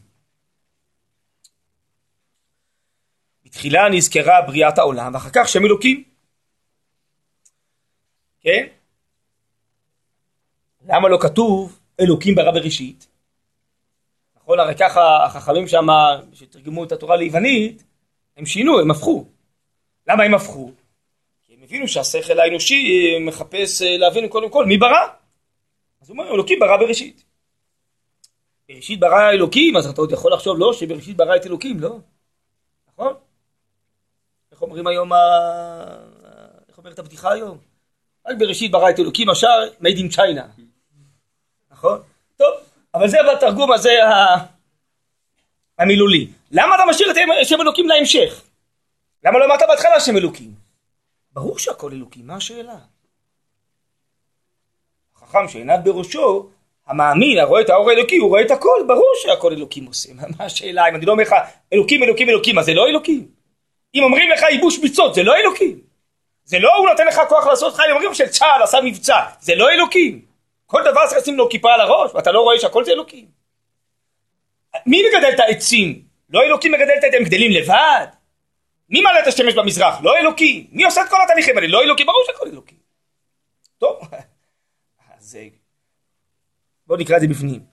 [3.45, 6.05] בתחילה נזכרה בריאת העולם, ואחר כך שם אלוקים.
[8.41, 8.67] כן?
[10.87, 13.09] למה לא כתוב אלוקים ברא בראשית?
[14.37, 15.87] נכון, הרי ככה החכמים שם,
[16.33, 17.83] שתרגמו את התורה ליוונית,
[18.37, 19.27] הם שינו, הם הפכו.
[20.07, 20.73] למה הם הפכו?
[21.43, 25.16] כי הם הבינו שהשכל האנושי מחפש אה, להבין קודם כל מי ברא.
[26.01, 27.25] אז הוא אומר, אלוקים ברא בראשית.
[28.69, 31.99] בראשית ברא אלוקים, אז אתה עוד יכול לחשוב, לא, שבראשית ברא את אלוקים, לא.
[32.93, 33.15] נכון?
[34.53, 35.13] איך אומרים היום,
[36.69, 37.59] איך אומרת הבדיחה היום?
[38.27, 40.61] רק בראשית ברא את אלוקים, השאר made in China.
[41.71, 42.03] נכון?
[42.37, 42.55] טוב,
[42.95, 43.91] אבל זה בתרגום הזה
[45.79, 46.29] המילולי.
[46.51, 48.43] למה אתה משאיר את שם אלוקים להמשך?
[49.25, 50.55] למה לא אמרת בהתחלה שם אלוקים?
[51.33, 52.79] ברור שהכל אלוקים, מה השאלה?
[55.37, 56.49] החכם שעיניו בראשו,
[56.87, 60.13] המאמין, הרואה את האור האלוקי, הוא רואה את הכל, ברור שהכל אלוקים עושה.
[60.39, 60.89] מה השאלה?
[60.89, 61.35] אם אני לא אומר לך
[61.73, 63.29] אלוקים, אלוקים, אלוקים, אז זה לא אלוקים?
[63.95, 65.81] אם אומרים לך ייבוש ביצות, זה לא אלוקים.
[66.45, 69.71] זה לא הוא נותן לך כוח לעשות חיים, אומרים של צה"ל עשה מבצע, זה לא
[69.71, 70.23] אלוקים.
[70.67, 73.27] כל דבר צריך לשים לו כיפה על הראש, ואתה לא רואה שהכל זה אלוקים.
[74.87, 76.03] מי מגדל את העצים?
[76.31, 78.07] לא אלוקים מגדל את העצים, הם גדלים לבד.
[78.91, 80.01] מי מעלה את השמש במזרח?
[80.03, 80.67] לא אלוקים.
[80.73, 81.69] מי עושה את כל התהליכים האלה?
[81.69, 82.79] לא אלוקים, ברור שהכל אלוקים.
[83.79, 84.01] טוב,
[85.27, 85.39] אז
[86.87, 87.65] בואו נקרא את זה בפנים.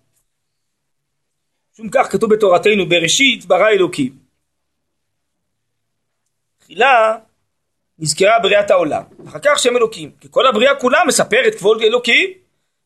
[1.78, 4.18] שום כך כתוב בתורתנו בראשית ברא אלוקים.
[6.58, 7.18] תחילה
[7.99, 12.30] נזכרה בריאת העולם, אחר כך שם אלוקים, כי כל הבריאה כולה מספרת כבוד אלוקים,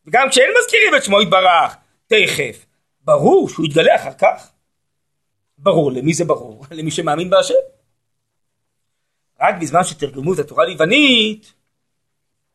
[0.06, 1.76] וגם כשאין מזכירים את שמו יתברך,
[2.08, 2.66] תכף,
[3.02, 4.52] ברור שהוא יתגלה אחר כך.
[5.58, 6.66] ברור, למי זה ברור?
[6.78, 7.54] למי שמאמין בהשם.
[9.40, 11.54] רק בזמן שתרגמו את התורה ליוונית,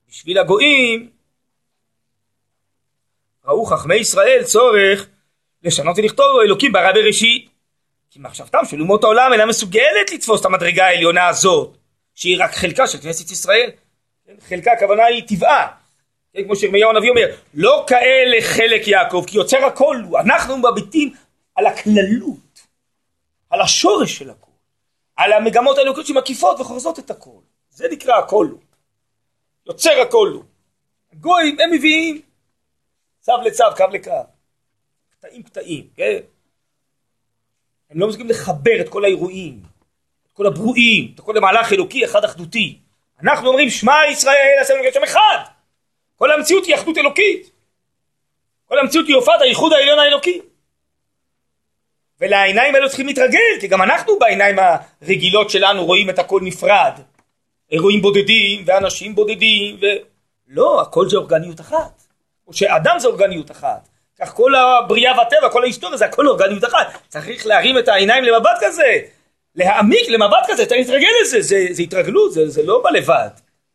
[0.09, 1.22] בשביל הגויים,
[3.53, 5.07] ראו חכמי ישראל צורך
[5.63, 7.49] לשנות ולכתוב אלוקים ברא בראשית.
[8.11, 11.77] כי מחשבתם של אומות העולם אינה מסוגלת לתפוס את המדרגה העליונה הזאת,
[12.15, 13.71] שהיא רק חלקה של כנסת ישראל.
[14.27, 15.69] כן, חלקה הכוונה היא טבעה.
[16.35, 20.19] כן, כמו שירמיהו הנביא אומר, לא כאלה חלק יעקב, כי יוצר הכל הוא.
[20.19, 21.15] אנחנו מביטים
[21.55, 22.61] על הכללות,
[23.51, 24.51] על השורש של הכל,
[25.17, 27.41] על המגמות האלוקיות שמקיפות וחורזות את הכל.
[27.71, 28.61] זה נקרא הכל הוא.
[29.67, 30.45] יוצר הכל הוא.
[31.13, 32.21] הגויים הם מביאים
[33.23, 34.25] צו לצו, קו לקו.
[35.11, 36.17] קטעים קטעים, כן?
[37.91, 39.63] הם לא מסוגלים לחבר את כל האירועים,
[40.27, 42.79] את כל הברואים, את כל המהלך אלוקי אחד אחדותי.
[43.23, 45.39] אנחנו אומרים שמע ישראל עשינו גשם אחד.
[46.17, 47.51] כל המציאות היא אחדות אלוקית.
[48.65, 50.41] כל המציאות היא הופעת הייחוד העליון האלוקי.
[52.21, 54.57] ולעיניים האלו צריכים להתרגל, כי גם אנחנו בעיניים
[55.01, 56.93] הרגילות שלנו רואים את הכל נפרד.
[57.71, 59.87] אירועים בודדים ואנשים בודדים ו...
[60.47, 62.02] לא, הכל זה אורגניות אחת.
[62.47, 63.89] או שאדם זה אורגניות אחת.
[64.21, 66.87] כך כל הבריאה והטבע, כל ההיסטוריה זה הכל אורגניות אחת.
[67.09, 68.99] צריך להרים את העיניים למבט כזה,
[69.55, 73.29] להעמיק למבט כזה, צריך להתרגל לזה, זה, זה התרגלות, זה, זה לא בא לבד.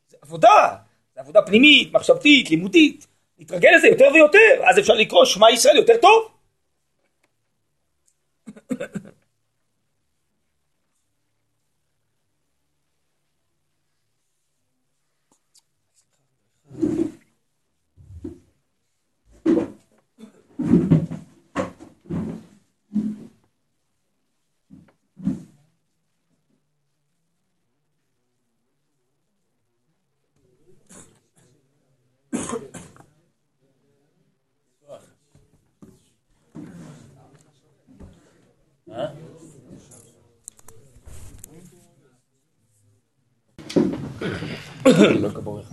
[0.07, 0.75] זה עבודה,
[1.15, 3.07] זה עבודה פנימית, מחשבתית, לימודית.
[3.39, 6.31] להתרגל לזה יותר ויותר, אז אפשר לקרוא שמע ישראל יותר טוב.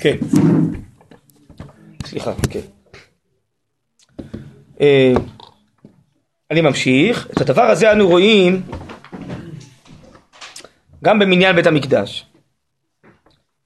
[0.05, 0.17] כן.
[2.07, 2.74] סליחה, כן.
[4.81, 5.13] אה,
[6.51, 7.27] אני ממשיך.
[7.27, 8.63] את הדבר הזה אנו רואים
[11.05, 12.27] גם במניין בית המקדש.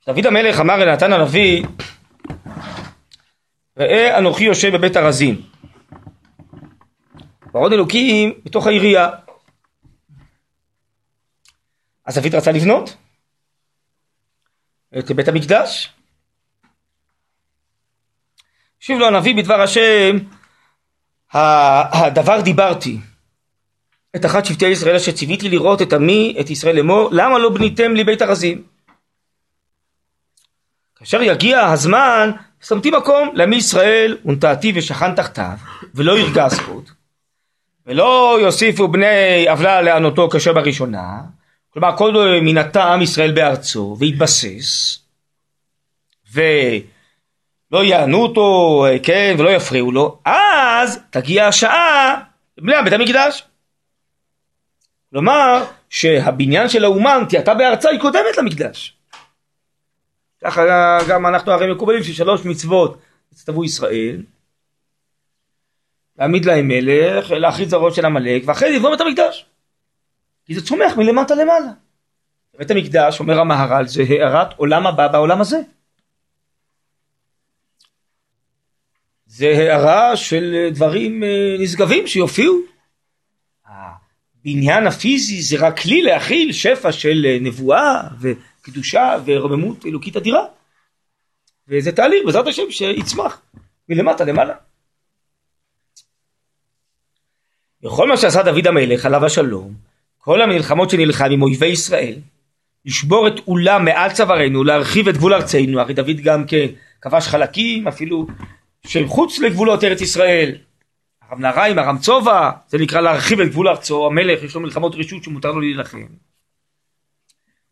[0.06, 1.64] דוד המלך אמר אל נתן הנביא
[3.76, 5.42] ראה אנוכי יושב בבית ארזים
[7.54, 9.08] ועוד אלוקים בתוך העירייה
[12.04, 12.96] אז דוד רצה לבנות
[14.98, 15.92] את בית המקדש.
[18.82, 20.16] השיב לו הנביא בדבר השם,
[21.32, 22.98] הדבר דיברתי.
[24.16, 27.94] את אחת שבטי ישראל אשר ציוויתי לראות את עמי, את ישראל לאמור, למה לא בניתם
[27.94, 28.62] לי בית ארזים?
[30.98, 32.30] כאשר יגיע הזמן,
[32.62, 35.56] שמתי מקום לעמי ישראל ונטעתי ושכן תחתיו,
[35.94, 36.90] ולא ירגע עוד,
[37.86, 41.20] ולא יוסיפו בני עוולה לענותו כאשר בראשונה,
[41.72, 44.98] כלומר כל מינתה עם ישראל בארצו והתבסס.
[46.32, 50.57] ולא יענו אותו, כן, ולא יפריעו לו, אז
[51.10, 52.22] תגיע השעה
[52.58, 53.44] לבני בית המקדש.
[55.10, 58.96] כלומר שהבניין של האומה, נטייתה בארצה, היא קודמת למקדש.
[60.44, 60.62] ככה
[61.08, 62.98] גם אנחנו הרי מקובלים ששלוש מצוות
[63.32, 64.22] הצטוו ישראל,
[66.18, 69.46] להעמיד להם מלך, להכריז הראש של עמלק, ואחרי זה לבנות את המקדש.
[70.44, 71.70] כי זה צומח מלמטה למעלה.
[72.58, 75.58] בית המקדש, אומר המהר"ל, זה הארת עולם הבא בעולם הזה.
[79.38, 82.58] זה הערה של דברים אה, נשגבים שיופיעו.
[83.66, 90.44] הבניין הפיזי זה רק כלי להכיל שפע של אה, נבואה וקדושה ורוממות אלוקית אדירה.
[91.68, 93.42] וזה תהליך בעזרת השם שיצמח
[93.88, 94.54] מלמטה למעלה.
[97.82, 99.74] בכל מה שעשה דוד המלך עליו השלום
[100.18, 102.14] כל המלחמות שנלחם עם אויבי ישראל,
[102.84, 106.66] לשבור את אולם מעל צווארנו, להרחיב את גבול ארצנו, הרי דוד גם כן
[107.00, 108.26] כבש חלקים אפילו
[108.88, 110.54] של חוץ לגבולות ארץ ישראל.
[111.22, 115.24] הרב נהריים, הרם צובע, זה נקרא להרחיב את גבול ארצו, המלך יש לו מלחמות רשות
[115.24, 116.06] שמותר לו להילחם.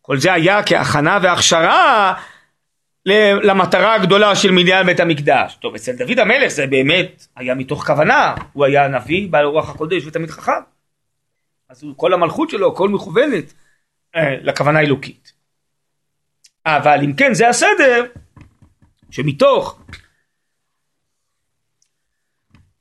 [0.03, 2.15] כל זה היה כהכנה והכשרה
[3.43, 5.59] למטרה הגדולה של מניין בית המקדש.
[5.61, 10.07] טוב, אצל דוד המלך זה באמת היה מתוך כוונה, הוא היה נביא בעל רוח הקודש
[10.07, 10.53] ותמיד חכם.
[11.69, 13.53] אז כל המלכות שלו, הכל מכוונת
[14.17, 15.33] אה, לכוונה האלוקית.
[16.67, 18.05] אבל אם כן זה הסדר,
[19.11, 19.79] שמתוך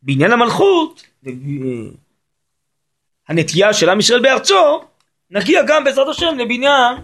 [0.06, 1.08] בעניין המלכות,
[3.28, 4.84] הנטייה של עם ישראל בארצו,
[5.30, 6.98] נגיע גם בעזרת השם לבניין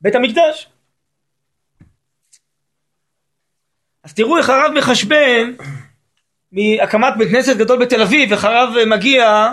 [0.00, 0.68] בית המקדש.
[4.04, 5.52] אז תראו איך הרב מחשבן
[6.52, 9.52] מהקמת בית כנסת גדול בתל אביב ואחריו מגיע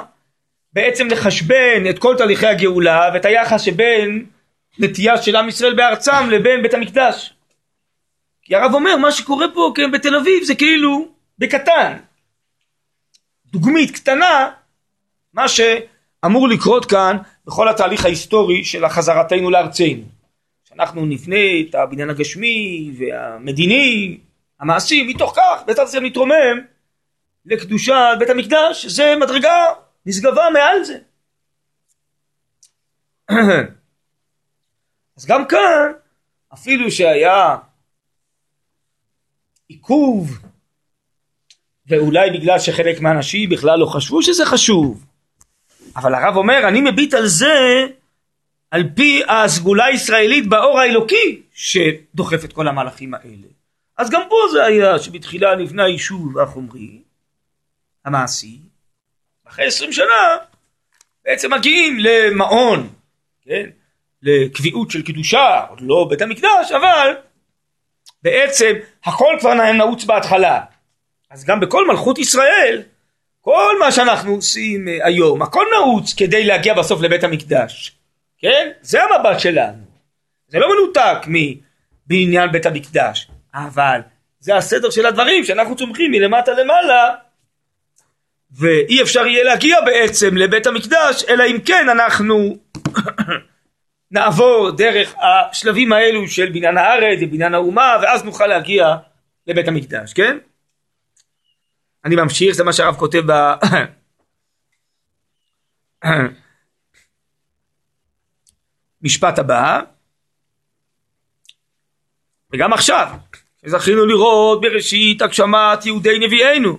[0.73, 4.25] בעצם לחשבן את כל תהליכי הגאולה ואת היחס שבין
[4.79, 7.33] נטייה של עם ישראל בארצם לבין בית המקדש.
[8.41, 11.07] כי הרב אומר מה שקורה פה כן, בתל אביב זה כאילו
[11.37, 11.97] בקטן.
[13.53, 14.51] דוגמית קטנה
[15.33, 20.03] מה שאמור לקרות כאן בכל התהליך ההיסטורי של החזרתנו לארצנו.
[20.63, 21.35] שאנחנו נבנה
[21.69, 24.17] את הבניין הגשמי והמדיני,
[24.59, 26.59] המעשי, מתוך כך בעזרת השם נתרומם
[27.45, 29.65] לקדושת בית המקדש, זה מדרגה
[30.05, 30.99] נשגבה מעל זה.
[35.17, 35.91] אז גם כאן,
[36.53, 37.55] אפילו שהיה
[39.67, 40.42] עיכוב,
[41.93, 45.05] ואולי בגלל שחלק מהאנשים בכלל לא חשבו שזה חשוב,
[45.95, 47.85] אבל הרב אומר, אני מביט על זה
[48.71, 53.47] על פי הסגולה הישראלית באור האלוקי שדוחף את כל המהלכים האלה.
[53.97, 57.01] אז גם פה זה היה שבתחילה נבנה היישוב החומרי,
[58.05, 58.59] המעשי,
[59.47, 60.37] אחרי עשרים שנה
[61.25, 62.89] בעצם מגיעים למעון,
[63.45, 63.69] כן,
[64.21, 67.13] לקביעות של קדושה, עוד לא בית המקדש, אבל
[68.23, 68.73] בעצם
[69.03, 70.61] הכל כבר נעוץ בהתחלה.
[71.33, 72.81] אז גם בכל מלכות ישראל,
[73.41, 77.95] כל מה שאנחנו עושים אה, היום, הכל נעוץ כדי להגיע בסוף לבית המקדש.
[78.37, 78.69] כן?
[78.81, 79.83] זה המבט שלנו.
[80.47, 83.99] זה לא מנותק מבעניין בית המקדש, אבל
[84.39, 87.15] זה הסדר של הדברים שאנחנו צומחים מלמטה למעלה
[88.51, 92.57] ואי אפשר יהיה להגיע בעצם לבית המקדש אלא אם כן אנחנו
[94.11, 98.95] נעבור דרך השלבים האלו של בניין הארץ ובניין האומה ואז נוכל להגיע
[99.47, 100.37] לבית המקדש, כן?
[102.05, 103.53] אני ממשיך, זה מה שהרב כותב ב...
[109.01, 109.81] משפט הבא.
[112.53, 113.07] וגם עכשיו
[113.65, 116.77] זכינו לראות בראשית הגשמת יהודי נביאינו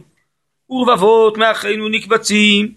[0.71, 2.75] ורבבות מאחינו נקבצים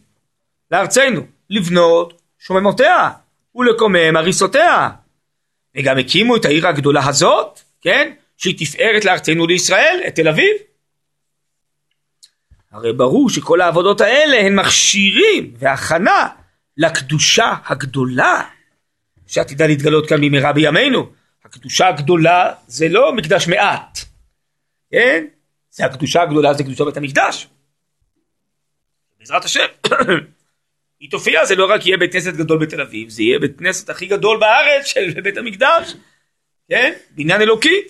[0.71, 3.09] לארצנו לבנות שוממותיה
[3.55, 4.89] ולקומם הריסותיה.
[5.77, 10.55] וגם הקימו את העיר הגדולה הזאת כן שהיא תפארת לארצנו לישראל את תל אביב
[12.77, 16.27] הרי ברור שכל העבודות האלה הן מכשירים והכנה
[16.77, 18.41] לקדושה הגדולה
[19.27, 21.11] שעתידה להתגלות כאן במהרה בימינו.
[21.45, 23.99] הקדושה הגדולה זה לא מקדש מעט,
[24.91, 25.25] כן?
[25.69, 27.47] זה הקדושה הגדולה זה קדושה בית המקדש.
[29.19, 29.65] בעזרת השם.
[30.99, 33.89] היא תופיע זה לא רק יהיה בית כנסת גדול בתל אביב, זה יהיה בית כנסת
[33.89, 35.93] הכי גדול בארץ של בית המקדש,
[36.69, 36.93] כן?
[37.11, 37.81] בניין אלוקי.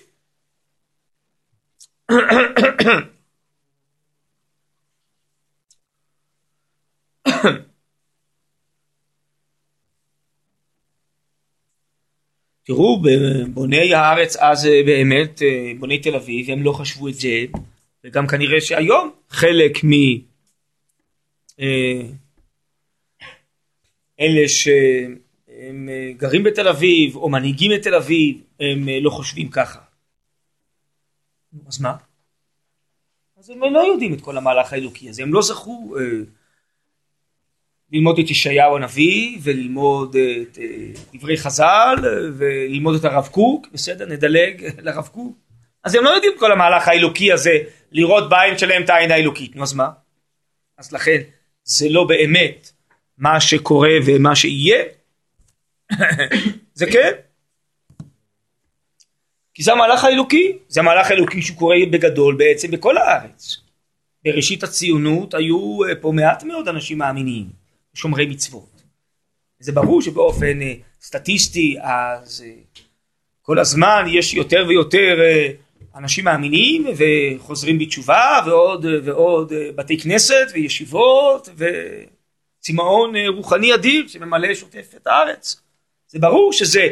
[12.64, 13.02] תראו,
[13.54, 17.44] בוני הארץ אז אה, באמת, אה, בוני תל אביב, הם לא חשבו את זה,
[18.04, 19.90] וגם כנראה שהיום חלק מ...
[21.60, 22.02] אה,
[24.46, 29.80] שהם גרים בתל אביב או מנהיגים את תל אביב הם לא חושבים ככה.
[31.66, 31.96] אז מה?
[33.38, 35.94] אז הם לא יודעים את כל המהלך האלוקי הזה, הם לא זכו
[37.92, 40.64] ללמוד את ישעיהו הנביא וללמוד את אה,
[41.14, 41.96] דברי חז"ל
[42.38, 44.06] וללמוד את הרב קוק, בסדר?
[44.06, 45.36] נדלג לרב קוק.
[45.84, 47.58] אז הם לא יודעים כל המהלך האלוקי הזה
[47.92, 49.88] לראות בעין שלהם את העין האלוקית, נו אז מה?
[50.78, 51.20] אז לכן
[51.64, 52.70] זה לא באמת
[53.18, 54.84] מה שקורה ומה שיהיה,
[56.74, 57.12] זה כן.
[59.54, 63.56] כי זה המהלך האלוקי, זה המהלך האלוקי שהוא קורה בגדול בעצם בכל הארץ.
[64.24, 67.67] בראשית הציונות היו אה, פה מעט מאוד אנשים מאמינים.
[67.98, 68.82] שומרי מצוות.
[69.60, 72.52] זה ברור שבאופן אה, סטטיסטי אז אה,
[73.42, 75.50] כל הזמן יש יותר ויותר אה,
[75.96, 81.48] אנשים מאמינים וחוזרים בתשובה ועוד ועוד בתי כנסת וישיבות
[82.60, 85.60] וצמאון רוחני אדיר שממלא שוטף את הארץ.
[86.08, 86.88] זה ברור שזה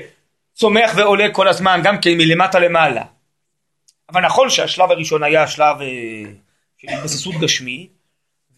[0.55, 3.03] צומח ועולה כל הזמן גם כן מלמטה למעלה.
[4.09, 5.77] אבל נכון שהשלב הראשון היה שלב
[6.79, 7.96] של התבססות גשמית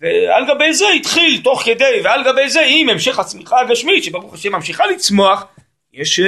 [0.00, 4.52] ועל גבי זה התחיל תוך כדי, ועל גבי זה עם המשך הצמיחה הגשמית, שברוך השם
[4.52, 5.46] ממשיכה לצמוח,
[5.92, 6.22] יש uh,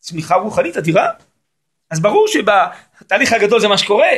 [0.00, 1.08] צמיחה רוחנית אדירה.
[1.90, 4.08] אז ברור שבתהליך הגדול זה מה שקורה.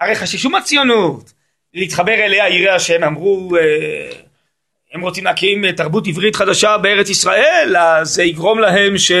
[0.00, 1.32] הרי חששו מהציונות,
[1.74, 4.14] להתחבר אליה יראי השם, אמרו, uh,
[4.92, 9.12] הם רוצים להקים תרבות עברית חדשה בארץ ישראל, אז זה יגרום להם ש...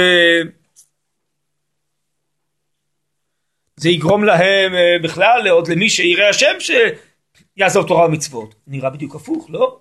[3.76, 6.70] זה יגרום להם uh, בכלל, עוד למי שיראה השם, ש...
[7.56, 8.54] יעזוב תורה ומצוות.
[8.66, 9.80] נראה בדיוק הפוך, לא?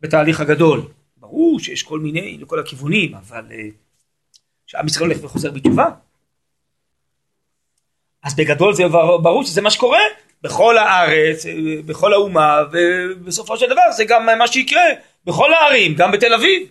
[0.00, 0.88] בתהליך הגדול.
[1.16, 3.74] ברור שיש כל מיני, לכל הכיוונים, אבל uh,
[4.66, 5.86] שעם ישראל הולך וחוזר בתשובה.
[8.22, 8.88] אז בגדול זה
[9.22, 10.00] ברור שזה מה שקורה,
[10.42, 11.46] בכל הארץ,
[11.86, 14.82] בכל האומה, ובסופו של דבר זה גם מה שיקרה
[15.24, 16.68] בכל הערים, גם בתל אביב.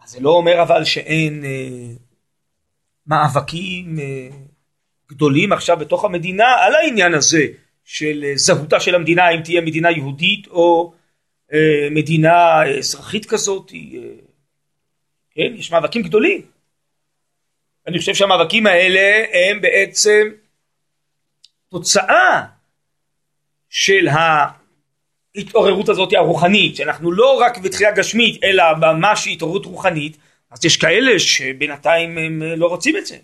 [0.00, 1.94] אז זה לא אומר אבל שאין אה,
[3.06, 4.28] מאבקים אה,
[5.10, 7.46] גדולים עכשיו בתוך המדינה על העניין הזה
[7.84, 10.92] של אה, זהותה של המדינה, אם תהיה מדינה יהודית או
[11.52, 13.72] אה, מדינה אזרחית כזאת.
[13.74, 13.78] אה,
[15.30, 16.42] כן, יש מאבקים גדולים.
[17.86, 20.28] אני חושב שהמאבקים האלה הם בעצם
[21.68, 22.44] תוצאה
[23.68, 24.08] של
[25.34, 30.16] ההתעוררות הזאת הרוחנית, שאנחנו לא רק בתחייה גשמית, אלא ממש התעוררות רוחנית,
[30.50, 33.16] אז יש כאלה שבינתיים הם לא רוצים את זה.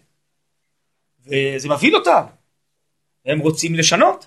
[1.27, 2.22] וזה מבהיל אותם.
[3.27, 4.27] הם רוצים לשנות.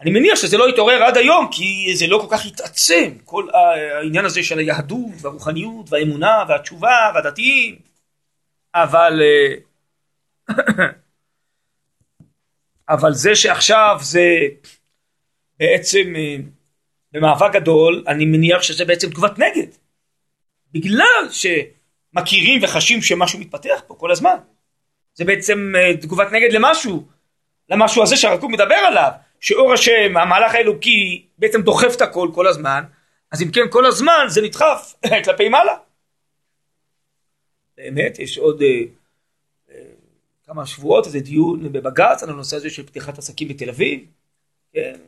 [0.00, 4.24] אני מניח שזה לא יתעורר עד היום, כי זה לא כל כך התעצם, כל העניין
[4.24, 7.78] הזה של היהדות והרוחניות והאמונה והתשובה והדתיים,
[8.74, 9.54] אבל אה,
[12.94, 14.28] אבל זה שעכשיו זה
[15.58, 16.36] בעצם אה,
[17.12, 19.66] במאבק גדול, אני מניח שזה בעצם תגובת נגד.
[20.72, 24.36] בגלל שמכירים וחשים שמשהו מתפתח פה כל הזמן.
[25.14, 27.06] זה בעצם אה, תגובת נגד למשהו,
[27.68, 29.10] למשהו הזה שהרקוק מדבר עליו,
[29.40, 32.84] שאור השם, המהלך האלוקי, בעצם דוחף את הכל כל הזמן,
[33.30, 34.94] אז אם כן כל הזמן זה נדחף
[35.24, 35.76] כלפי מעלה.
[37.76, 38.80] באמת, יש עוד אה,
[39.70, 39.84] אה,
[40.46, 44.00] כמה שבועות איזה דיון בבג"ץ על הנושא הזה של פתיחת עסקים בתל אביב,
[44.72, 44.98] כן,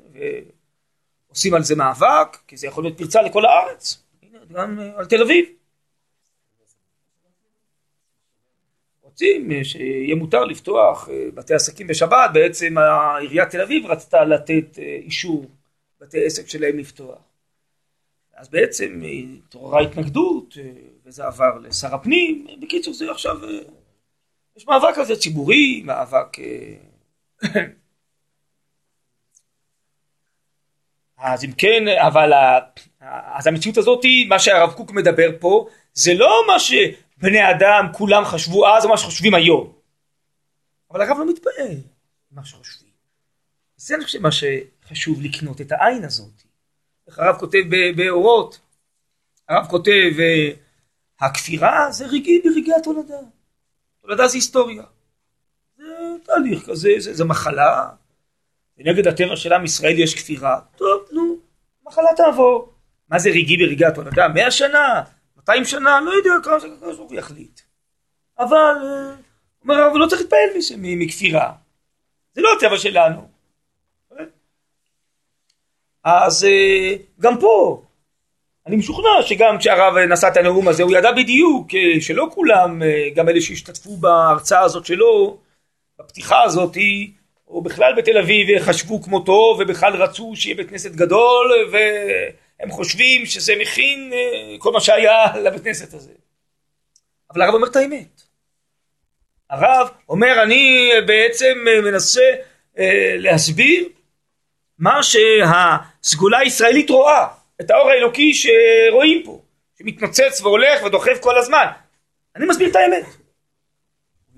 [1.29, 4.03] ועושים על זה מאבק, כי זה יכול להיות פרצה לכל הארץ,
[4.53, 5.56] גם אה, על תל אביב.
[9.17, 12.75] רוצים אה, שיהיה מותר לפתוח אה, בתי עסקים בשבת, בעצם
[13.21, 15.47] עיריית תל אביב רצתה לתת אה, אישור
[16.01, 17.19] בתי עסק שלהם לפתוח.
[18.35, 19.03] אז בעצם
[19.39, 20.57] התעוררה התנגדות
[21.05, 23.37] וזה עבר לשר הפנים, בקיצור זה עכשיו,
[24.57, 26.37] יש מאבק כזה ציבורי, מאבק...
[31.19, 32.33] אז אם כן, אבל
[33.37, 36.59] אז המציאות הזאת, מה שהרב קוק מדבר פה, זה לא מה
[37.17, 39.73] בני אדם כולם חשבו אז או מה שחושבים היום.
[40.91, 41.77] אבל הרב לא מתפעל
[42.31, 42.91] מה שחושבים.
[43.77, 46.43] זה אני חושב מה שחשוב לקנות את העין הזאת.
[47.07, 47.63] איך הרב כותב
[47.97, 48.61] באורות,
[49.49, 50.11] הרב כותב
[51.21, 53.15] הכפירה זה רגעי ברגעי התולדה.
[54.03, 54.83] תולדה זה היסטוריה.
[55.77, 55.85] זה
[56.25, 57.89] תהליך כזה, זה, זה מחלה.
[58.79, 60.61] ונגד הטבע של עם ישראל יש כפירה.
[60.77, 61.37] טוב, נו,
[61.87, 62.73] מחלה תעבור.
[63.09, 64.29] מה זה רגעי ברגעי התולדה?
[64.29, 65.03] מאה שנה?
[65.49, 67.61] 200 שנה, לא יודע כמה זה ככה הוא יחליט.
[68.39, 69.15] אבל, אה,
[69.63, 71.53] אומר הרב, לא צריך להתפעל מכפירה.
[72.33, 73.29] זה לא הטבע שלנו.
[76.05, 77.83] אז אה, גם פה,
[78.67, 82.83] אני משוכנע שגם כשהרב נשא את הנאום הזה, הוא ידע בדיוק אה, שלא כולם,
[83.15, 85.39] גם אלה שהשתתפו בהרצאה הזאת שלו,
[85.99, 86.77] בפתיחה הזאת,
[87.49, 91.77] או בכלל בתל אביב חשבו כמותו, ובכלל רצו שיהיה בית כנסת גדול, ו...
[92.61, 96.13] הם חושבים שזה מכין אה, כל מה שהיה לבית כנסת הזה.
[97.31, 98.23] אבל הרב אומר את האמת.
[99.51, 102.31] הרב אומר אני בעצם אה, מנסה
[102.79, 103.89] אה, להסביר
[104.79, 107.27] מה שהסגולה הישראלית רואה,
[107.61, 109.43] את האור האלוקי שרואים פה,
[109.79, 111.67] שמתנוצץ והולך ודוחף כל הזמן.
[112.37, 113.07] אני מסביר את האמת.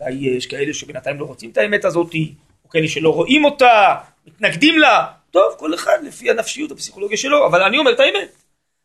[0.01, 2.13] אולי יש כאלה שבינתיים לא רוצים את האמת הזאת,
[2.65, 3.95] או כאלה שלא רואים אותה,
[4.27, 8.33] מתנגדים לה, טוב, כל אחד לפי הנפשיות, הפסיכולוגיה שלו, אבל אני אומר את האמת.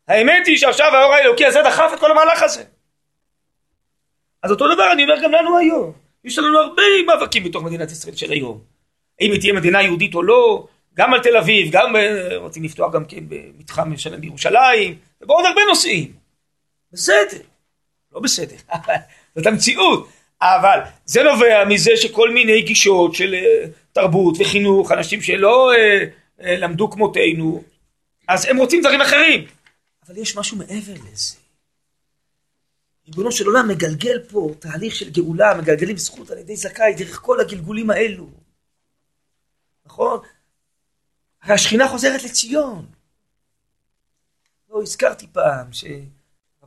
[0.08, 2.64] האמת היא שעכשיו האור האלוקי הזה דחף את כל המהלך הזה.
[4.44, 5.94] אז אותו דבר אני אומר גם לנו היום.
[6.24, 8.62] יש לנו הרבה מאבקים בתוך מדינת ישראל של היום.
[9.22, 12.94] האם היא תהיה מדינה יהודית או לא, גם על תל אביב, גם אה, רוצים לפתוח
[12.94, 16.14] גם כן במתחם שלם בירושלים, ובעוד הרבה נושאים.
[16.94, 17.44] בסדר,
[18.12, 18.56] לא בסדר,
[19.36, 20.10] זאת המציאות.
[20.42, 26.06] אבל זה נובע מזה שכל מיני גישות של אה, תרבות וחינוך, אנשים שלא אה,
[26.40, 27.64] למדו כמותנו,
[28.28, 29.48] אז הם רוצים דברים אחרים.
[30.08, 31.36] אבל יש משהו מעבר לזה.
[33.08, 37.40] ריבונו של עולם מגלגל פה תהליך של גאולה, מגלגלים זכות על ידי זכאי דרך כל
[37.40, 38.30] הגלגולים האלו.
[39.86, 40.20] נכון?
[41.42, 42.86] הרי השכינה חוזרת לציון.
[44.70, 45.74] לא, הזכרתי פעם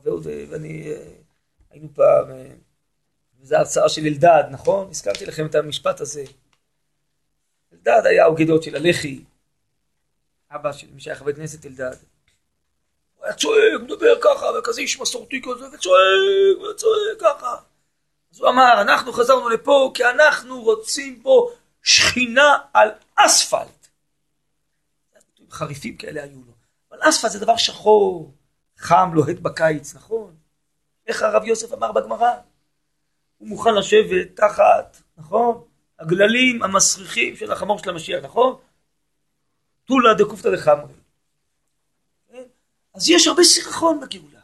[0.07, 1.11] אהוד ואני אה,
[1.69, 2.53] היינו פעם, אה,
[3.39, 4.89] וזו הרצאה של אלדד, נכון?
[4.89, 6.23] הזכרתי לכם את המשפט הזה.
[7.73, 9.23] אלדד היה אוגדות של הלח"י,
[10.51, 11.95] אבא של מי שהיה חבר כנסת אלדד.
[13.15, 17.55] הוא היה צועק, מדבר ככה, וכזה איש מסורתי כזה, וצועק, וצועק ככה.
[18.33, 21.51] אז הוא אמר, אנחנו חזרנו לפה כי אנחנו רוצים פה
[21.83, 23.87] שכינה על אספלט.
[25.51, 26.53] חריפים כאלה היו לו.
[26.91, 28.33] אבל אספלט זה דבר שחור,
[28.77, 30.35] חם, לוהט בקיץ, נכון?
[31.07, 32.31] איך הרב יוסף אמר בגמרא?
[33.37, 35.63] הוא מוכן לשבת תחת, נכון?
[35.99, 38.55] הגללים המסריחים של החמור של המשיח, נכון?
[39.87, 40.93] תולה דקופתא דחמרי.
[42.93, 44.39] אז יש הרבה סירחון בגאולה.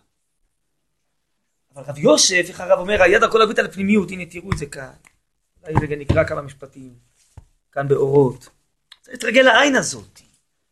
[1.76, 4.66] אבל רב יוסף, איך הרב אומר, היד הכל להביא על הפנימיות, הנה תראו את זה
[4.66, 4.94] כאן.
[5.64, 6.94] אולי רגע נקרא כמה משפטים,
[7.72, 8.50] כאן באורות.
[9.02, 10.20] צריך להתרגל לעין הזאת.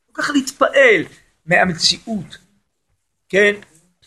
[0.09, 1.03] לא ככה להתפעל
[1.45, 2.38] מהמציאות,
[3.30, 3.53] כן,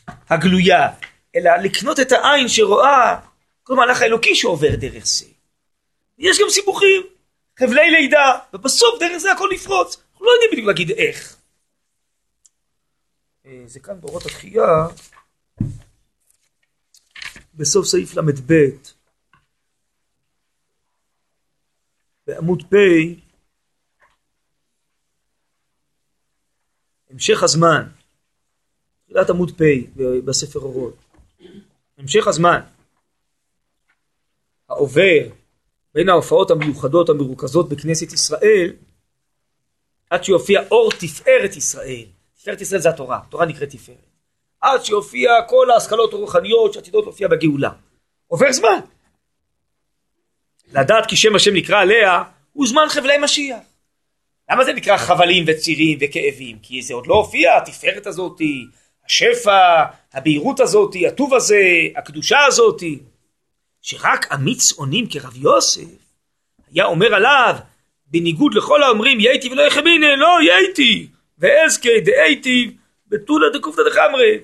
[0.07, 0.89] הגלויה,
[1.37, 3.21] אלא לקנות את העין שרואה
[3.63, 5.27] כל מהלך האלוקי שעובר דרך זה.
[6.19, 7.03] יש גם סיבוכים,
[7.59, 10.04] חבלי לידה, ובסוף דרך זה הכל נפרוץ.
[10.25, 11.37] לא יודעים בדיוק להגיד איך.
[13.47, 14.87] אה, זה כאן באורות התחייה,
[17.55, 18.55] בסוף סעיף ל"ב,
[22.27, 22.75] בעמוד פ',
[27.11, 27.89] המשך הזמן,
[29.05, 29.63] תחילת עמוד פ'
[30.25, 30.97] בספר אורות,
[31.99, 32.61] המשך הזמן.
[34.69, 35.29] העובר
[35.95, 38.77] בין ההופעות המיוחדות המרוכזות בכנסת ישראל
[40.15, 42.05] עד שיופיע אור תפארת ישראל.
[42.39, 43.99] תפארת ישראל זה התורה, התורה נקראת תפארת.
[44.61, 47.71] עד שיופיע כל ההשכלות הרוחניות שעתידות להופיע בגאולה.
[48.27, 48.79] עובר זמן.
[50.73, 53.59] לדעת כי שם השם נקרא עליה הוא זמן חבלי משיח.
[54.51, 56.59] למה זה נקרא חבלים וצירים וכאבים?
[56.63, 58.65] כי זה עוד לא הופיע, התפארת הזאתי,
[59.07, 61.63] השפע, הבהירות הזאתי, הטוב הזה,
[61.97, 62.99] הקדושה הזאתי.
[63.83, 65.85] שרק אמיץ אונים כרב יוסף
[66.73, 67.57] היה אומר עליו
[68.15, 71.09] בניגוד לכל האומרים יהייתי ולא יחמיני לא יהייתי
[71.39, 72.77] ואזקי דהייתי
[73.09, 74.39] בתולה דקופתא דחמרי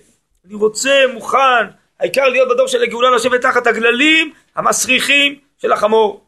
[0.46, 1.66] אני רוצה מוכן
[2.00, 6.24] העיקר להיות בדור של הגאולה לשבת תחת הגללים המסריחים של החמור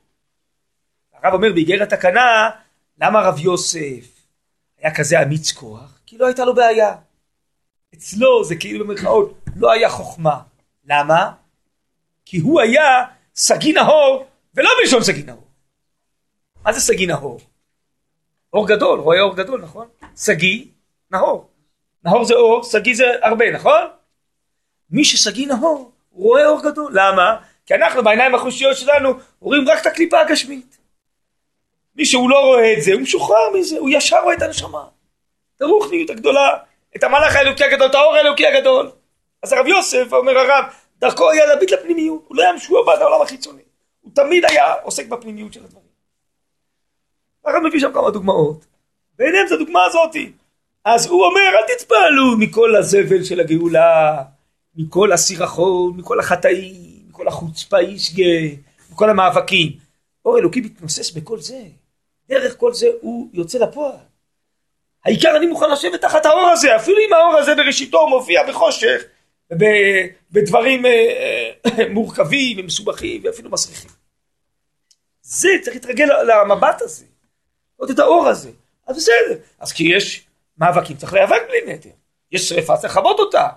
[1.15, 2.51] הרב אומר באיגרת תקנה
[3.01, 4.07] למה רב יוסף
[4.79, 6.01] היה כזה אמיץ כוח?
[6.07, 6.95] כי לא הייתה לו בעיה
[7.95, 10.39] אצלו זה כאילו במרכאות לא היה חוכמה
[10.85, 11.31] למה?
[12.25, 15.52] כי הוא היה סגי נהור, ולא בלשון סגי נהור.
[16.65, 17.41] מה זה סגי נהור?
[18.53, 19.89] אור גדול, רואה אור גדול, נכון?
[20.17, 20.69] סגי,
[21.11, 21.49] נהור.
[22.05, 23.83] נהור זה אור, סגי זה הרבה, נכון?
[24.91, 26.93] מי שסגי נהור, רואה אור גדול.
[26.95, 27.37] למה?
[27.67, 30.79] כי אנחנו בעיניים החושיות שלנו רואים רק את הקליפה הגשמית.
[31.97, 34.85] מי שהוא לא רואה את זה, הוא משוחרר מזה, הוא ישר רואה את הנשמה.
[35.57, 36.59] את הרוחניות הגדולה,
[36.97, 38.91] את המלאך האלוקי הגדול, את האור האלוקי הגדול.
[39.43, 40.65] אז הרב יוסף, אומר הרב,
[40.99, 43.63] דרכו היה להביט לפנימיות, הוא לא היה משועבד לעולם החיצוני,
[44.01, 45.82] הוא תמיד היה עוסק בפנימיות של הדברים.
[47.45, 48.67] הרב מביא שם כמה דוגמאות,
[49.19, 50.33] ביניהם זו הדוגמה הזאתי.
[50.85, 54.23] אז הוא אומר, אל תתפעלו מכל הזבל של הגאולה,
[54.77, 58.57] מכל הסירחון, מכל החטאים, מכל החוצפה אישגה,
[58.93, 59.73] מכל המאבקים.
[60.25, 61.63] אור אלוקי מתנוסס בכל זה.
[62.29, 63.97] דרך כל זה הוא יוצא לפועל.
[65.05, 69.03] העיקר אני מוכן לשבת תחת האור הזה, אפילו אם האור הזה בראשיתו מופיע בחושך,
[70.31, 73.91] בדברים אה, אה, מורכבים ומסובכים ואפילו מסריחים.
[75.23, 77.05] זה, צריך להתרגל למבט הזה,
[77.83, 78.51] לראות את האור הזה.
[78.87, 80.27] אז בסדר, אז כי יש
[80.59, 81.91] מאבקים צריך להיאבק בלי נטר,
[82.33, 83.49] יש שריפה צריך לכבות אותה,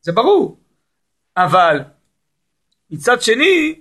[0.00, 0.56] זה ברור,
[1.36, 1.80] אבל
[2.90, 3.74] מצד שני,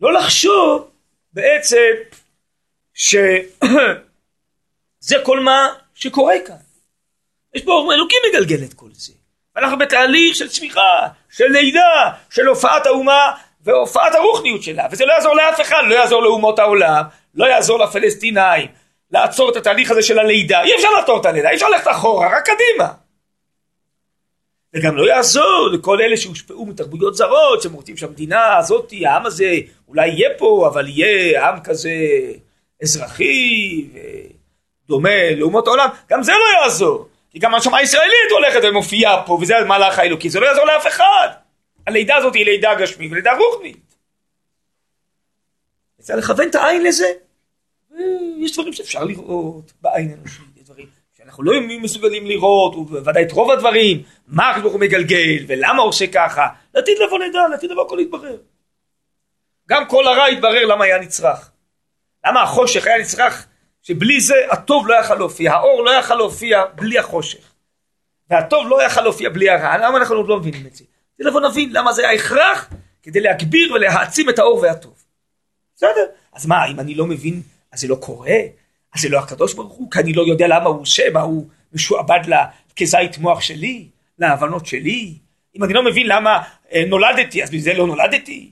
[0.00, 0.90] לא לחשוב
[1.32, 1.92] בעצם
[2.94, 3.16] שזה
[5.26, 6.56] כל מה שקורה כאן.
[7.54, 9.12] יש פה אלוקים מגלגל את כל זה.
[9.56, 15.36] אנחנו בתהליך של צמיחה, של לידה, של הופעת האומה והופעת הרוחניות שלה, וזה לא יעזור
[15.36, 17.04] לאף אחד, לא יעזור לאומות העולם,
[17.34, 18.66] לא יעזור לפלסטינאים,
[19.10, 22.36] לעצור את התהליך הזה של הלידה, אי אפשר לעצור את הלידה, אי אפשר ללכת אחורה,
[22.36, 22.92] רק קדימה.
[24.74, 29.54] וגם לא יעזור לכל אלה שהושפעו מתרבויות זרות, שהם שהמדינה הזאתי, העם הזה,
[29.88, 31.94] אולי יהיה פה, אבל יהיה עם כזה
[32.82, 33.86] אזרחי,
[34.86, 37.08] ודומה לאומות העולם, גם זה לא יעזור.
[37.30, 41.28] כי גם הנשמה הישראלית הולכת ומופיעה פה, וזה המהלך האלוקי, זה לא יעזור לאף אחד.
[41.86, 43.89] הלידה הזאת היא לידה גשמית ולידה רוחנית.
[46.00, 47.06] צריך לכוון את העין לזה.
[48.38, 50.86] יש דברים שאפשר לראות בעין אנושית, יש דברים
[51.16, 56.46] שאנחנו לא מסוגלים לראות, ובוודאי את רוב הדברים, מה הקדוש הוא מגלגל, ולמה עושה ככה,
[56.74, 58.36] לעתיד לבוא נדע, לעתיד לבוא הכל יתברר.
[59.68, 61.50] גם כל הרע יתברר למה היה נצרך.
[62.26, 63.46] למה החושך היה נצרך
[63.82, 67.52] שבלי זה הטוב לא יכל להופיע, האור לא יכל להופיע בלי החושך.
[68.30, 70.84] והטוב לא יכל להופיע בלי הרע, למה אנחנו עוד לא מבינים את זה?
[71.18, 72.70] זה לבוא נבין למה זה היה הכרח
[73.02, 74.99] כדי להגביר ולהעצים את האור והטוב.
[75.80, 78.36] בסדר, אז מה, אם אני לא מבין, אז זה לא קורה?
[78.94, 79.90] אז זה לא הקדוש ברוך הוא?
[79.90, 82.20] כי אני לא יודע למה הוא עושה, מה הוא משועבד
[82.76, 85.14] כזית מוח שלי, להבנות שלי?
[85.56, 88.50] אם אני לא מבין למה אה, נולדתי, אז בזה לא נולדתי?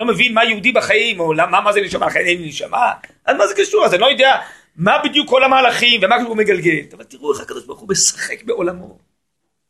[0.00, 2.92] לא מבין מה יהודי בחיים, או למה, מה זה נשמה, לכן אין לי נשמה,
[3.24, 3.84] אז מה זה קשור?
[3.84, 4.40] אז אני לא יודע
[4.76, 6.84] מה בדיוק כל המהלכים ומה הוא מגלגל.
[6.92, 8.98] אבל תראו איך הקדוש ברוך הוא משחק בעולמו.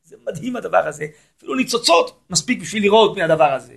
[0.05, 1.07] זה מדהים הדבר הזה.
[1.39, 3.75] אפילו ניצוצות מספיק בשביל לראות מהדבר הזה.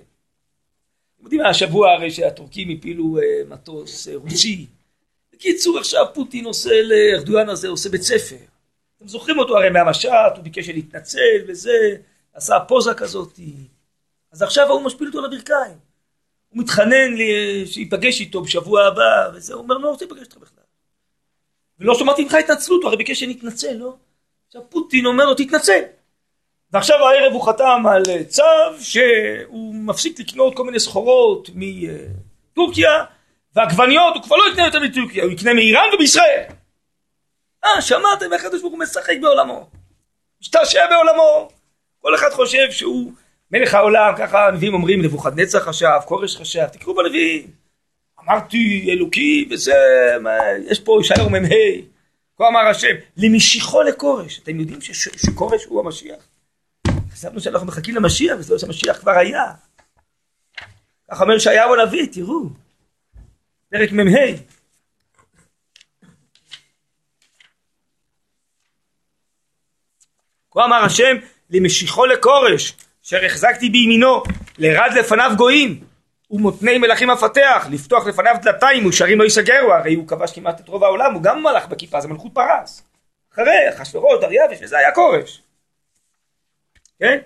[1.25, 4.65] יודעים מה השבוע הרי שהטורקים הפילו אה, מטוס אה, רוסי.
[5.33, 8.35] בקיצור עכשיו פוטין עושה לארדואן הזה עושה בית ספר.
[8.97, 11.97] אתם זוכרים אותו הרי מהמשט, הוא ביקש להתנצל וזה,
[12.33, 13.39] עשה פוזה כזאת.
[14.31, 15.77] אז עכשיו הוא משפיל אותו על הברכיים.
[16.49, 20.63] הוא מתחנן לי שיפגש איתו בשבוע הבא, וזה, הוא אומר, לא רוצה להיפגש איתך בכלל.
[21.79, 23.95] ולא שמעתי ממך התנצלות, הוא הרי ביקש שנתנצל, לא?
[24.47, 25.81] עכשיו פוטין אומר לו, תתנצל.
[26.75, 28.43] ועכשיו הערב הוא חתם על צו
[28.79, 33.03] שהוא מפסיק לקנות כל מיני סחורות מטורקיה,
[33.55, 36.43] ועגבניות הוא כבר לא יקנה יותר מטורקיה, הוא יקנה מאיראן ובישראל.
[37.65, 39.69] אה, שמעתם איך הקדוש ברוך הוא משחק בעולמו.
[40.41, 41.49] משתעשע בעולמו.
[42.01, 43.11] כל אחד חושב שהוא
[43.51, 47.47] מלך העולם, ככה הנביאים אומרים, נבוכדנצר חשב, כורש חשב, תקראו בנביאים.
[48.23, 49.75] אמרתי אלוקי וזה,
[50.21, 51.37] מה, יש פה ישעיהו מ"ה,
[52.37, 54.39] כה אמר השם, למשיכו לכורש.
[54.39, 56.34] אתם יודעים שכורש הוא המשיח?
[57.25, 59.51] חשבנו שאנחנו מחכים למשיח, וזה לא שהמשיח כבר היה.
[61.11, 62.49] כך אומר ישעיהו הנביא, תראו,
[63.69, 64.01] פרק מ"ה.
[70.51, 71.15] כה אמר השם,
[71.49, 72.73] למשיכו לכורש,
[73.05, 74.23] אשר החזקתי בימינו,
[74.57, 75.83] לרד לפניו גויים,
[76.31, 80.83] ומותני מלכים אפתח, לפתוח לפניו דלתיים ושערים לא ייסגרו, הרי הוא כבש כמעט את רוב
[80.83, 82.83] העולם, הוא גם מלך בכיפה, זה מלכות פרס.
[83.33, 85.44] אחרי אחשוורוש, דריווש, וזה היה כורש.
[86.99, 87.19] כן?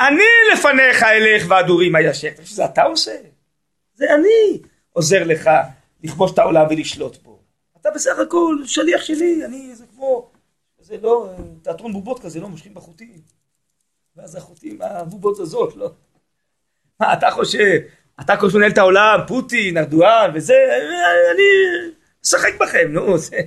[0.00, 0.22] אני
[0.52, 2.28] לפניך אלך והדורים הישר.
[2.42, 3.16] זה אתה עושה?
[3.94, 4.62] זה אני
[4.92, 5.50] עוזר לך
[6.02, 7.38] לכבוש את העולם ולשלוט בו.
[7.80, 10.30] אתה בסך הכל שליח שלי, אני, זה כמו,
[10.78, 11.30] זה לא
[11.62, 13.20] תיאטרון בובות כזה, לא מושכים בחוטים.
[14.16, 15.90] ואז החוטים, הבובות הזאת, לא.
[17.00, 17.80] מה, אתה חושב,
[18.20, 20.54] אתה כל מנהל את העולם, פוטין, ארדואן וזה,
[21.34, 21.42] אני
[22.24, 23.40] משחק בכם, נו, זה...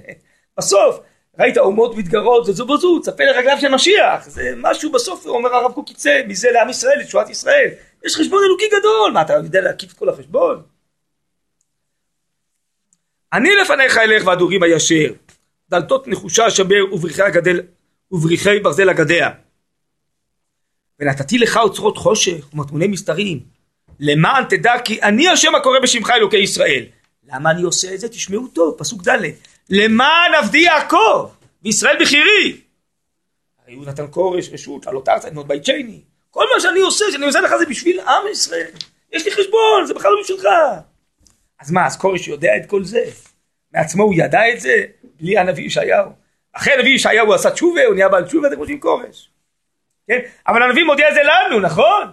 [0.58, 1.00] בסוף,
[1.40, 5.92] ראית אומות מתגרות, זו בזו, צפה לרגליו של משיח, זה משהו בסוף, אומר הרב קוק
[5.92, 7.70] יצא מזה לעם ישראל, לתשועת ישראל.
[8.06, 10.64] יש חשבון אלוקי גדול, מה אתה יודע להקיף את כל החשבון?
[13.34, 15.14] אני לפניך אלך והדורים הישר,
[15.70, 17.62] דלתות נחושה אשבר ובריחי הגדל,
[18.12, 19.30] ובריחי ברזל אגדיה.
[21.00, 23.40] ונתתי לך אוצרות חושך ומטמוני מסתרים,
[24.00, 26.86] למען תדע כי אני השם הקורא בשמך אלוקי ישראל.
[27.24, 28.10] למה אני עושה את זה?
[28.10, 29.22] תשמעו טוב, פסוק ד'
[29.70, 31.30] למען עבדי יעקב,
[31.64, 32.62] וישראל בחירי.
[33.64, 36.02] הרי הוא נתן כורש, רשות, לעלות ארצה, לבנות בית שני.
[36.32, 38.72] כל מה שאני עושה, שאני עושה לך זה בשביל עם ישראל.
[39.14, 40.48] יש לי חשבון, זה בכלל לא בשבילך.
[41.60, 43.04] אז מה, אז כורש יודע את כל זה?
[43.74, 44.86] מעצמו הוא ידע את זה?
[45.20, 46.12] בלי הנביא ישעיהו.
[46.54, 49.30] אחרי הנביא ישעיהו הוא עשה תשובה, הוא נהיה בעל תשובה, אתם חושבים כורש.
[50.08, 50.20] כן?
[50.48, 52.12] אבל הנביא מודיע את זה לנו, נכון?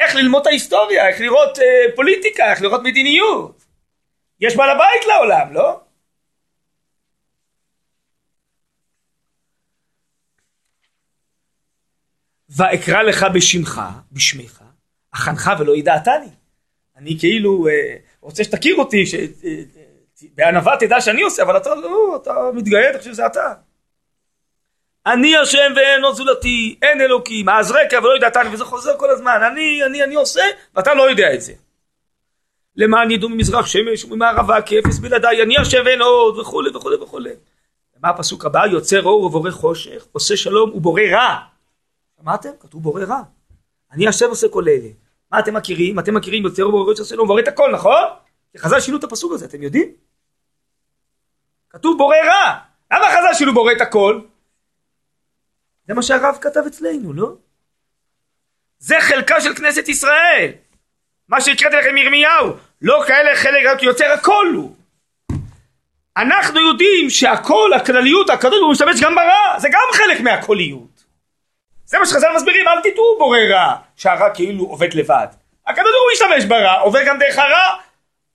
[0.00, 3.64] איך ללמוד את ההיסטוריה, איך לראות אה, פוליטיקה, איך לראות מדיניות.
[4.40, 5.80] יש בעל הבית לעולם, לא?
[12.56, 13.80] ואקרא לך בשמך,
[14.12, 14.62] בשמך,
[15.14, 16.28] אכנך ולא ידעתני.
[16.96, 22.34] אני כאילו אה, רוצה שתכיר אותי, שבענווה אה, תדע שאני עושה, אבל אתה לא, אתה
[22.54, 23.52] מתגאה, אתה חושב שזה אתה.
[25.06, 29.40] אני השם ואין עוד זולתי, אין אלוקים, אז רקע ולא ידעתני, וזה חוזר כל הזמן,
[29.52, 30.42] אני, אני, אני עושה,
[30.74, 31.52] ואתה לא יודע את זה.
[32.76, 37.30] למען ידעו ממזרח שמש וממערבה כאפס בלעדיי, אני השם ואין עוד, וכולי וכולי וכולי.
[38.00, 38.66] מה הפסוק הבא?
[38.66, 41.51] יוצר אור ובורא חושך, עושה שלום ובורא רע.
[42.22, 42.50] שמעתם?
[42.60, 43.22] כתוב בורא רע.
[43.92, 44.88] אני השם עושה כל אלה.
[45.32, 45.98] מה אתם מכירים?
[45.98, 48.02] אתם מכירים אור ובורא שלום ובורא את הכל, נכון?
[48.56, 49.92] חז"ל שינו את הפסוק הזה, אתם יודעים?
[51.70, 52.58] כתוב בורא רע.
[52.92, 54.20] למה חז"ל שינו בורא את הכל?
[55.88, 57.34] זה מה שהרב כתב אצלנו, לא?
[58.78, 60.50] זה חלקה של כנסת ישראל.
[61.28, 62.52] מה שהקראתי לכם מירמיהו,
[62.82, 64.76] לא כאלה חלק רק יוצר הכל הוא.
[66.16, 70.91] אנחנו יודעים שהכל, הכלליות, הקדוש הוא משתמש גם ברע, זה גם חלק מהקוליות.
[71.92, 75.26] זה מה שחז"ל מסבירים, אל תטעו בורא רע, שהרע כאילו עובד לבד.
[75.66, 77.76] הקדוש הוא משתמש ברע, עובר גם דרך הרע,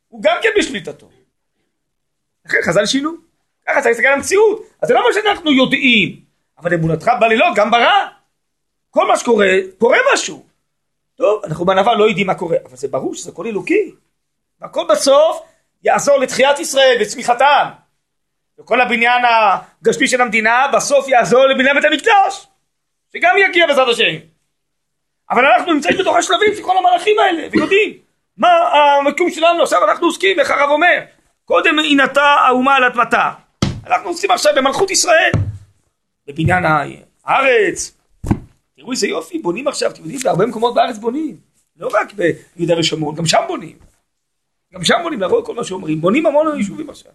[0.07, 1.09] הוא גם כן בשליטתו.
[2.45, 3.11] לכן חז"ל שינו,
[3.67, 6.19] ככה צריך להסתכל על המציאות, אז זה לא מה שאנחנו יודעים,
[6.57, 8.07] אבל אמונתך בלילות גם ברע.
[8.89, 9.47] כל מה שקורה,
[9.77, 10.45] קורה משהו.
[11.15, 13.91] טוב, אנחנו בענווה לא יודעים מה קורה, אבל זה ברור שזה הכל אלוקי.
[14.61, 15.41] והכל בסוף
[15.83, 17.69] יעזור לתחיית ישראל וצמיחתם.
[18.59, 22.47] וכל הבניין הגשמי של המדינה בסוף יעזור לבניין בית המקדש,
[23.13, 24.15] שגם יגיע בעזרת השם.
[25.29, 27.93] אבל אנחנו נמצאים בתוך השלבים של כל המהלכים האלה, ויודעים
[28.37, 28.47] מה
[28.99, 30.99] המקום שלנו, עכשיו אנחנו עוסקים, איך הרב אומר,
[31.45, 33.31] קודם עינתה האומה על אדמתה.
[33.85, 35.31] אנחנו עושים עכשיו במלכות ישראל.
[36.27, 36.63] בבניין
[37.25, 37.97] הארץ.
[38.75, 41.37] תראו איזה יופי, בונים עכשיו, אתם יודעים, בהרבה מקומות בארץ בונים.
[41.77, 43.77] לא רק ביהודה ושומרון, גם שם בונים.
[44.73, 46.01] גם שם בונים, להראות כל מה שאומרים.
[46.01, 47.11] בונים המון יישובים עכשיו.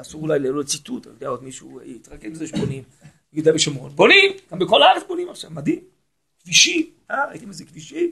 [0.00, 2.82] אסור אולי ללא ציטוט, אתה יודע, עוד מישהו יתרכז בזה שבונים.
[3.32, 3.90] יהודה ושומרון.
[3.90, 5.80] בונים, גם בכל הארץ בונים עכשיו, מדהים.
[6.42, 8.10] כבישים, אה, ראיתם איזה כבישים?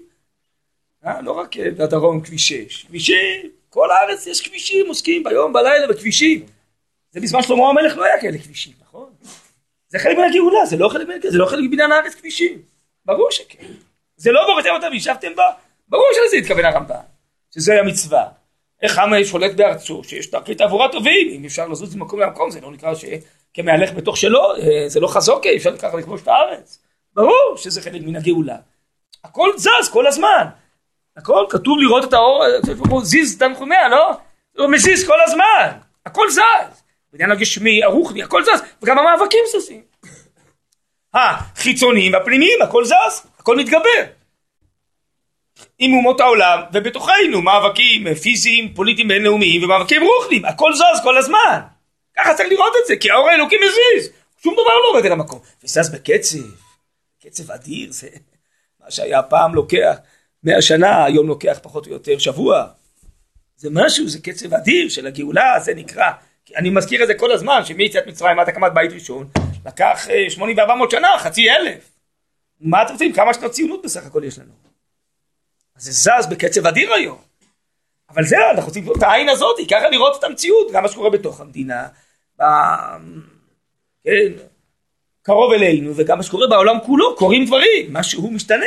[1.07, 1.21] אה?
[1.21, 6.47] לא רק אה, בדרום כביש 6, כבישים, כל הארץ יש כבישים, עוסקים ביום, בלילה בכבישים.
[7.11, 9.11] זה בזמן שלמה המלך לא היה כאלה כבישים, נכון?
[9.89, 12.63] זה חלק מהגאולה, זה לא חלק מהגאולה, זה לא חלק מבניין הארץ כבישים.
[13.05, 13.67] ברור שכן.
[14.17, 15.45] זה לא בוראתם אותם וישבתם בה,
[15.89, 16.95] ברור שלזה התכוון הרמב"ם,
[17.55, 18.25] שזה המצווה.
[18.83, 22.73] איך עם שולט בארצו, שיש דרכי תעבורה טובים, אם אפשר לזוז ממקום למקום, זה לא
[22.73, 22.95] נקרא
[23.52, 26.78] שכמהלך בתוך שלו, אה, זה לא חזוקה, אפשר ככה לכבוש את הארץ.
[27.14, 28.56] ברור שזה חלק מן הגאולה.
[29.24, 30.47] הכל זז כל הזמן.
[31.16, 34.12] הכל כתוב לראות את האור, אה, זיז תנחומיה, לא?
[34.59, 36.82] הוא מזיז כל הזמן, הכל זז.
[37.12, 39.82] בעניין הגשמי, הרוחני, הכל זז, וגם המאבקים זזים.
[41.14, 44.05] החיצוניים והפנימיים, הכל זז, הכל מתגבר.
[45.78, 51.60] עם אומות העולם ובתוכנו מאבקים פיזיים, פוליטיים בינלאומיים ומאבקים רוחניים, הכל זז כל הזמן.
[52.21, 55.39] ככה צריך לראות את זה, כי האור האלוקי מזיז, שום דבר לא עומד על המקום,
[55.65, 56.39] וזז בקצב,
[57.23, 58.09] קצב אדיר, זה
[58.81, 59.97] מה שהיה פעם לוקח
[60.43, 62.67] מאה שנה, היום לוקח פחות או יותר שבוע.
[63.57, 66.11] זה משהו, זה קצב אדיר של הגאולה, זה נקרא,
[66.57, 69.29] אני מזכיר את זה כל הזמן, שמיציאת מצרים עד הקמת בית ראשון,
[69.67, 71.91] לקח 80 אה, ו-400 שנה, חצי אלף.
[72.61, 73.13] מה אתם רוצים?
[73.13, 74.53] כמה שנות ציונות בסך הכל יש לנו?
[75.77, 77.19] זה זז בקצב אדיר היום.
[78.11, 81.41] אבל זה, אנחנו רוצים את העין הזאת, ככה לראות את המציאות, גם מה שקורה בתוך
[81.41, 81.89] המדינה.
[84.05, 84.33] כן,
[85.23, 88.67] קרוב אלינו, וגם מה שקורה בעולם כולו, קורים דברים, משהו משתנה.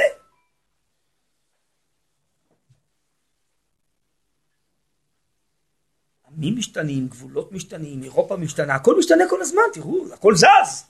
[6.37, 10.85] עמים משתנים, גבולות משתנים, אירופה משתנה, הכל משתנה כל הזמן, תראו, הכל זז.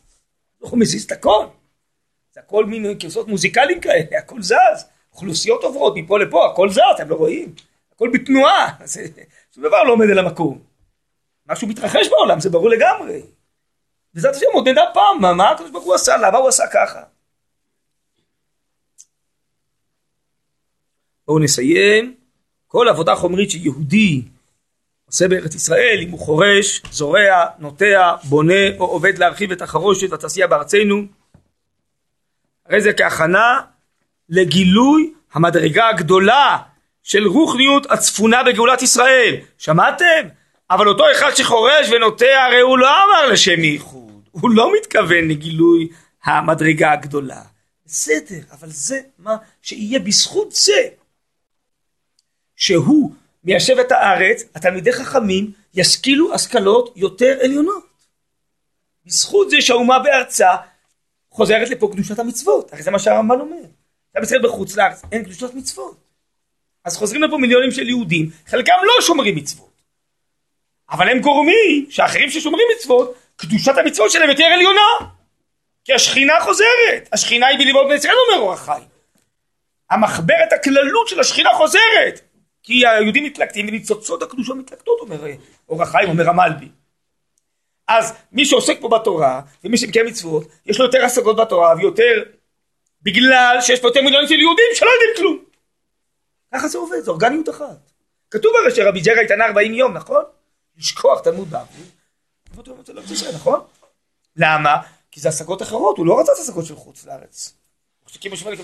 [0.59, 1.45] הוא מזיז את הכל.
[2.33, 4.85] זה הכל מין כרסות מוזיקליים כאלה, הכל זז.
[5.13, 7.55] אוכלוסיות עוברות מפה לפה, הכל זר, אתם לא רואים?
[7.95, 8.77] הכל בתנועה,
[9.53, 10.72] שום דבר לא עומד על המקום.
[11.53, 13.21] משהו מתרחש בעולם, זה ברור לגמרי.
[14.13, 17.01] בעזרת השם עוד פעם, מה, מה הקדוש ברוך הוא עשה, למה הוא עשה ככה.
[21.27, 22.15] בואו נסיים.
[22.67, 24.21] כל עבודה חומרית שיהודי
[25.05, 30.47] עושה בארץ ישראל, אם הוא חורש, זורע, נוטע, בונה או עובד להרחיב את החרושת והתעשייה
[30.47, 31.05] בארצנו,
[32.65, 33.61] הרי זה כהכנה
[34.29, 36.57] לגילוי המדרגה הגדולה
[37.03, 39.35] של רוחניות הצפונה בגאולת ישראל.
[39.57, 40.27] שמעתם?
[40.69, 45.89] אבל אותו אחד שחורש ונוטע הרי הוא לא אמר לשם ייחוד, הוא לא מתכוון לגילוי
[46.23, 47.41] המדרגה הגדולה.
[47.85, 50.87] בסדר, אבל זה מה שיהיה בזכות זה
[52.55, 53.11] שהוא
[53.43, 57.83] מיישב את הארץ, התלמידי חכמים ישכילו השכלות יותר עליונות.
[59.05, 60.55] בזכות זה שהאומה בארצה
[61.31, 63.63] חוזרת לפה קדושת המצוות, הרי זה מה שהרמב"ן אומר.
[64.17, 65.97] עם ישראל בחוץ לארץ, אין קדושת מצוות.
[66.85, 69.72] אז חוזרים לפה מיליונים של יהודים, חלקם לא שומרים מצוות.
[70.91, 74.81] אבל הם גורמים שאחרים ששומרים מצוות, קדושת המצוות שלהם יותר עליונה.
[75.85, 78.87] כי השכינה חוזרת, השכינה היא בליבות בני ישראל אומר אורח חיים.
[79.89, 82.21] המחברת הכללות של השכינה חוזרת.
[82.63, 85.25] כי היהודים מתלקטים וניצוצות הקדושה מתלקטות אומר
[85.69, 86.69] אורח חיים, אומר המלבי.
[87.87, 92.23] אז מי שעוסק פה בתורה ומי שמקיים מצוות יש לו יותר השגות בתורה ויותר
[93.01, 95.43] בגלל שיש פה יותר מיליונים של יהודים שלא יודעים כלום.
[96.53, 97.91] ככה זה עובד, זו אורגניות אחת.
[98.31, 100.23] כתוב הרי שרבי ג'רה התענה 40 יום, נכון?
[100.77, 101.85] לשכוח תלמוד בבלי.
[103.33, 103.59] נכון?
[104.35, 104.81] למה?
[105.11, 107.53] כי זה השגות אחרות, הוא לא רצה את השגות של חוץ לארץ.
[108.07, 108.55] שקימו שמונה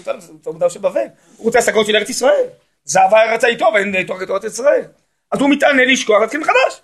[0.42, 1.06] תלמודה של בבל,
[1.38, 2.46] הוא רוצה השגות של ארץ ישראל.
[2.84, 4.86] זהבה רצה איתו ואין תורה כתורת ישראל.
[5.32, 6.82] אז הוא מתענה לשכוח להתחיל מחדש.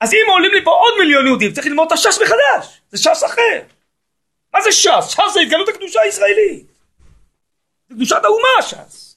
[0.00, 2.80] אז אם עולים לי פה עוד מיליון יהודים, צריך ללמוד את הש"ס מחדש.
[2.90, 3.60] זה ש"ס אחר.
[4.54, 5.08] מה זה ש"ס?
[5.08, 6.66] ש"ס זה התגלות הקדושה הישראלית.
[7.88, 9.16] זה קדושת האומה ש"ס.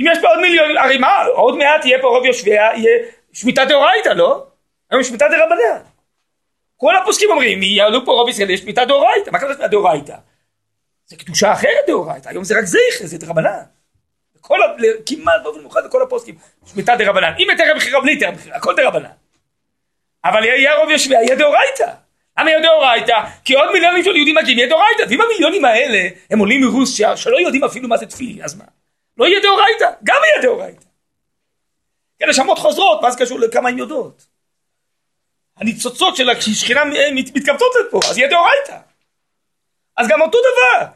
[0.00, 2.98] אם יש פה עוד מיליון, הרי מה, עוד מעט יהיה פה רוב יושביה, יהיה
[3.36, 4.46] שמיטה דאורייתא, לא?
[4.90, 5.82] היום שמיטה דרבנן.
[6.76, 9.30] כל הפוסקים אומרים, יעלו פה רוב ישראל, יש שמיטה דאורייתא.
[9.30, 10.16] מה שמיטה דאורייתא?
[11.06, 13.62] זה קדושה אחרת דאורייתא, היום זה רק זכר, זה דרבנן.
[14.40, 14.58] כל,
[15.06, 16.34] כמעט באופן מיוחד לכל הפוסקים,
[16.72, 17.32] שמיטה דרבנן.
[17.38, 19.10] אם יותר בחירה בלי יותר בחירה, הכל דרבנן.
[20.24, 21.92] אבל יהיה רוב יושביה, יהיה דאורייתא.
[22.38, 23.20] למה יהיה דאורייתא?
[23.44, 25.02] כי עוד מיליונים של יהודים מגיעים, יהיה דאורייתא.
[25.08, 28.64] ואם המיליונים האלה הם עולים מרוסיה, שלא יודעים אפילו מה זה תפילין, אז מה?
[29.18, 30.85] לא יהיה דאורייתא, גם יהיה דאורייתא.
[32.18, 34.26] כן, נשמות חוזרות, זה קשור לכמה הן יודעות?
[35.56, 36.82] הניצוצות של השכינה
[37.14, 38.78] מתכווצות לפה, אז יהיה דאורייתא.
[39.96, 40.86] אז גם אותו דבר.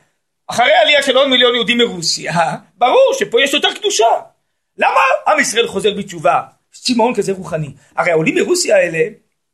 [0.46, 2.32] אחרי עלייה של עוד מיליון יהודים מרוסיה,
[2.74, 4.04] ברור שפה יש יותר קדושה.
[4.78, 6.40] למה עם ישראל חוזר בתשובה?
[6.72, 7.72] צמאון כזה רוחני.
[7.96, 8.98] הרי העולים מרוסיה האלה,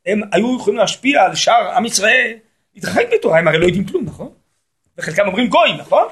[0.05, 2.33] הם היו יכולים להשפיע על שאר עם ישראל,
[2.75, 4.33] להתרחק בתורה, הם הרי לא יודעים כלום, נכון?
[4.97, 6.07] וחלקם אומרים גויים, נכון?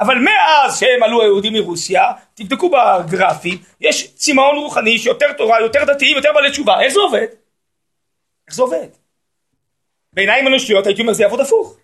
[0.00, 6.16] אבל מאז שהם עלו היהודים מרוסיה, תבדקו בגרפים, יש צמאון רוחני שיותר תורה, יותר דתיים,
[6.16, 7.26] יותר בעלי תשובה, איך זה עובד?
[8.46, 8.86] איך זה עובד?
[10.12, 11.76] בעיניים אנושיות הייתי אומר זה יעבוד הפוך.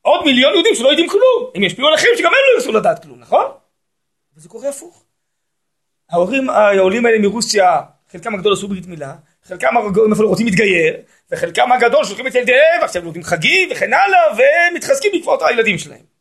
[0.00, 3.02] עוד מיליון יהודים שלא יודעים כלום, הם ישפיעו על אחרים שגם הם לא ירצו לדעת
[3.02, 3.44] כלום, נכון?
[4.36, 5.04] וזה קורה הפוך.
[6.10, 7.80] ההורים העולים האלה מרוסיה,
[8.12, 9.14] חלקם הגדול עשו ברית מילה,
[9.44, 9.68] חלקם
[10.12, 10.96] אפילו רוצים להתגייר,
[11.30, 14.20] וחלקם הגדול שולחים את ילדיהם, ועכשיו לומדים חגים וכן הלאה,
[14.70, 16.11] ומתחזקים בעקבות הילדים שלהם.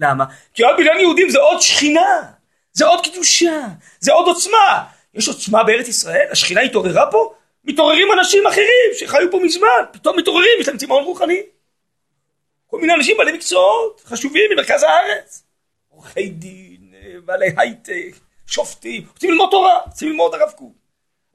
[0.00, 0.24] למה?
[0.54, 2.22] כי עוד מיליון יהודים זה עוד שכינה,
[2.72, 3.62] זה עוד קדושה,
[4.00, 4.84] זה עוד עוצמה.
[5.14, 10.60] יש עוצמה בארץ ישראל, השכינה התעוררה פה, מתעוררים אנשים אחרים שחיו פה מזמן, פתאום מתעוררים,
[10.60, 11.42] יש להם צמאון רוחני.
[12.66, 15.42] כל מיני אנשים בעלי מקצועות חשובים ממרכז הארץ.
[15.88, 16.94] עורכי דין,
[17.24, 18.14] בעלי הייטק,
[18.46, 20.72] שופטים, רוצים ללמוד תורה, רוצים ללמוד הרב קוק.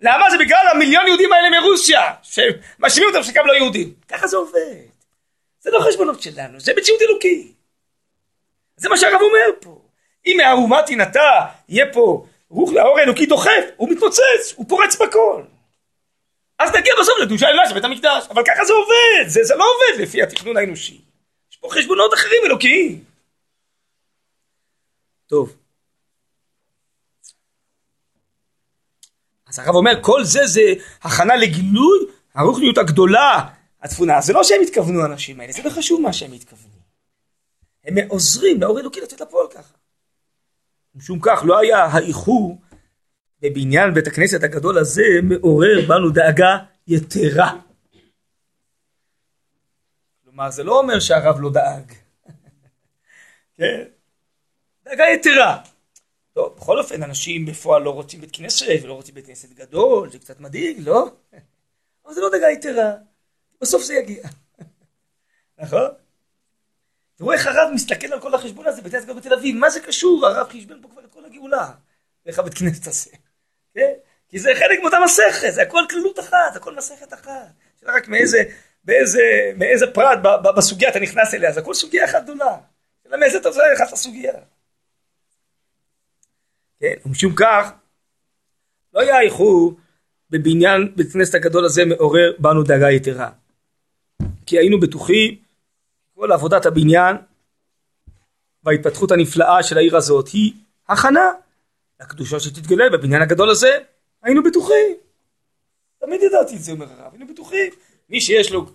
[0.01, 0.29] למה?
[0.29, 3.93] זה בגלל המיליון יהודים האלה מרוסיה, שמאשימים אותם שגם לא יהודים.
[4.07, 4.85] ככה זה עובד.
[5.59, 7.54] זה לא חשבונות שלנו, זה מציאות אלוקי.
[8.77, 9.81] זה מה שהרב אומר פה.
[10.25, 15.43] אם מהאומה תינטע, יהיה פה רוח לאור האלוקי דוחף, הוא מתפוצץ, הוא פורץ בכל.
[16.59, 18.27] אז נגיע בסוף לקדושה עליונה של בית המקדש.
[18.29, 21.01] אבל ככה זה עובד, זה, זה לא עובד לפי התכנון האנושי.
[21.51, 23.03] יש פה חשבונות אחרים אלוקיים.
[25.27, 25.55] טוב.
[29.47, 31.99] אז הרב אומר, כל זה זה הכנה לגילוי
[32.35, 33.47] הרוחניות הגדולה,
[33.81, 34.21] הצפונה.
[34.21, 36.74] זה לא שהם התכוונו האנשים האלה, זה לא חשוב מה שהם התכוונו.
[37.85, 39.73] הם עוזרים לאור אלוקי לצאת לפועל ככה.
[40.95, 42.61] משום כך לא היה האיחור
[43.39, 46.57] בבניין בית הכנסת הגדול הזה מעורר בנו דאגה
[46.87, 47.61] יתרה.
[50.23, 51.93] כלומר זה לא אומר שהרב לא דאג.
[53.57, 53.83] כן?
[54.85, 55.61] דאגה יתרה.
[56.33, 60.19] טוב, בכל אופן אנשים בפועל לא רוצים בית כנסת ולא רוצים בית כנסת גדול, זה
[60.19, 61.09] קצת מדאיג, לא?
[62.05, 62.91] אבל זה לא דאגה יתרה.
[63.61, 64.23] בסוף זה יגיע.
[65.59, 66.04] נכון?
[67.15, 70.27] תראו איך הרב מסתכל על כל החשבון הזה בתי הסגר בתל אביב, מה זה קשור?
[70.27, 71.71] הרב חשבן פה כבר את כל הגאולה.
[72.25, 73.11] איך הבית כנסת הזה.
[73.73, 73.91] כן?
[74.29, 77.51] כי זה חלק מאותה מסכת, זה הכל כללות אחת, הכל מסכת אחת.
[77.79, 78.43] שאלה רק מאיזה,
[78.83, 80.19] באיזה, מאיזה פרט
[80.57, 82.57] בסוגיה אתה נכנס אליה, זה הכל סוגיה אחת גדולה.
[83.03, 84.33] שאלה מאיזה אתה נכנס לסוגיה.
[86.79, 87.71] כן, ומשום כך,
[88.93, 89.73] לא היה איחור
[90.29, 93.29] בבניין בית כנסת הגדול הזה מעורר בנו דאגה יתרה.
[94.45, 95.44] כי היינו בטוחים
[96.15, 97.15] כל עבודת הבניין
[98.63, 100.53] וההתפתחות הנפלאה של העיר הזאת היא
[100.89, 101.31] הכנה
[102.01, 103.77] לקדושה שתתגלה בבניין הגדול הזה,
[104.23, 104.95] היינו בטוחים.
[105.99, 107.71] תמיד ידעתי את זה, אומר הרב, היינו בטוחים.
[108.09, 108.65] מי שיש לו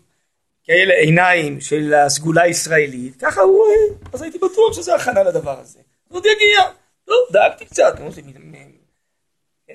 [0.64, 5.78] כאלה עיניים של הסגולה הישראלית, ככה הוא רואה, אז הייתי בטוח שזה הכנה לדבר הזה.
[6.08, 6.70] עוד יגיע.
[7.04, 7.94] טוב, דאגתי קצת,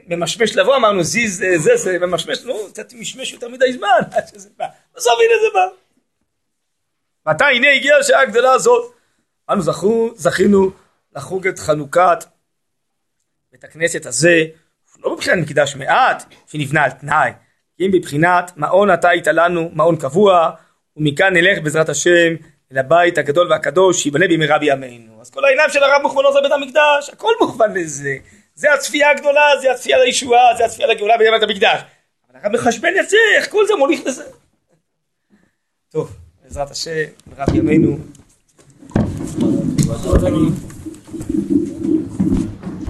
[0.07, 4.49] ממשמש לבוא, אמרנו, זיז, זה, זה, ממשמש, נו, קצת משמש יותר מדי זמן, עד שזה
[4.57, 4.65] בא.
[4.95, 5.84] בסוף הנה זה בא.
[7.27, 8.93] מתי הנה הגיעה השעה הגדולה הזאת?
[9.49, 10.71] אנו זכו, זכינו
[11.15, 12.25] לחוג את חנוכת
[13.51, 14.43] בית הכנסת הזה,
[15.03, 17.31] לא מבחינת מקדש מעט, שנבנה על תנאי,
[17.79, 20.51] אם בבחינת מעון אתה היית לנו מעון קבוע,
[20.97, 22.35] ומכאן נלך בעזרת השם
[22.71, 25.21] אל הבית הגדול והקדוש שיבנה במהרה בימינו.
[25.21, 28.17] אז כל העיניים של הרב מוכוונות זה בית המקדש, הכל מוכוון לזה.
[28.55, 31.81] זה הצפייה הגדולה, זה הצפייה לישועה, זה הצפייה לגאולה בימת המקדש.
[32.29, 34.23] אבל הרב מחשבן את זה, איך כל זה מוליך לזה.
[35.89, 36.24] טוב.
[36.47, 37.03] בעזרת השם,
[37.37, 37.97] רב ימינו.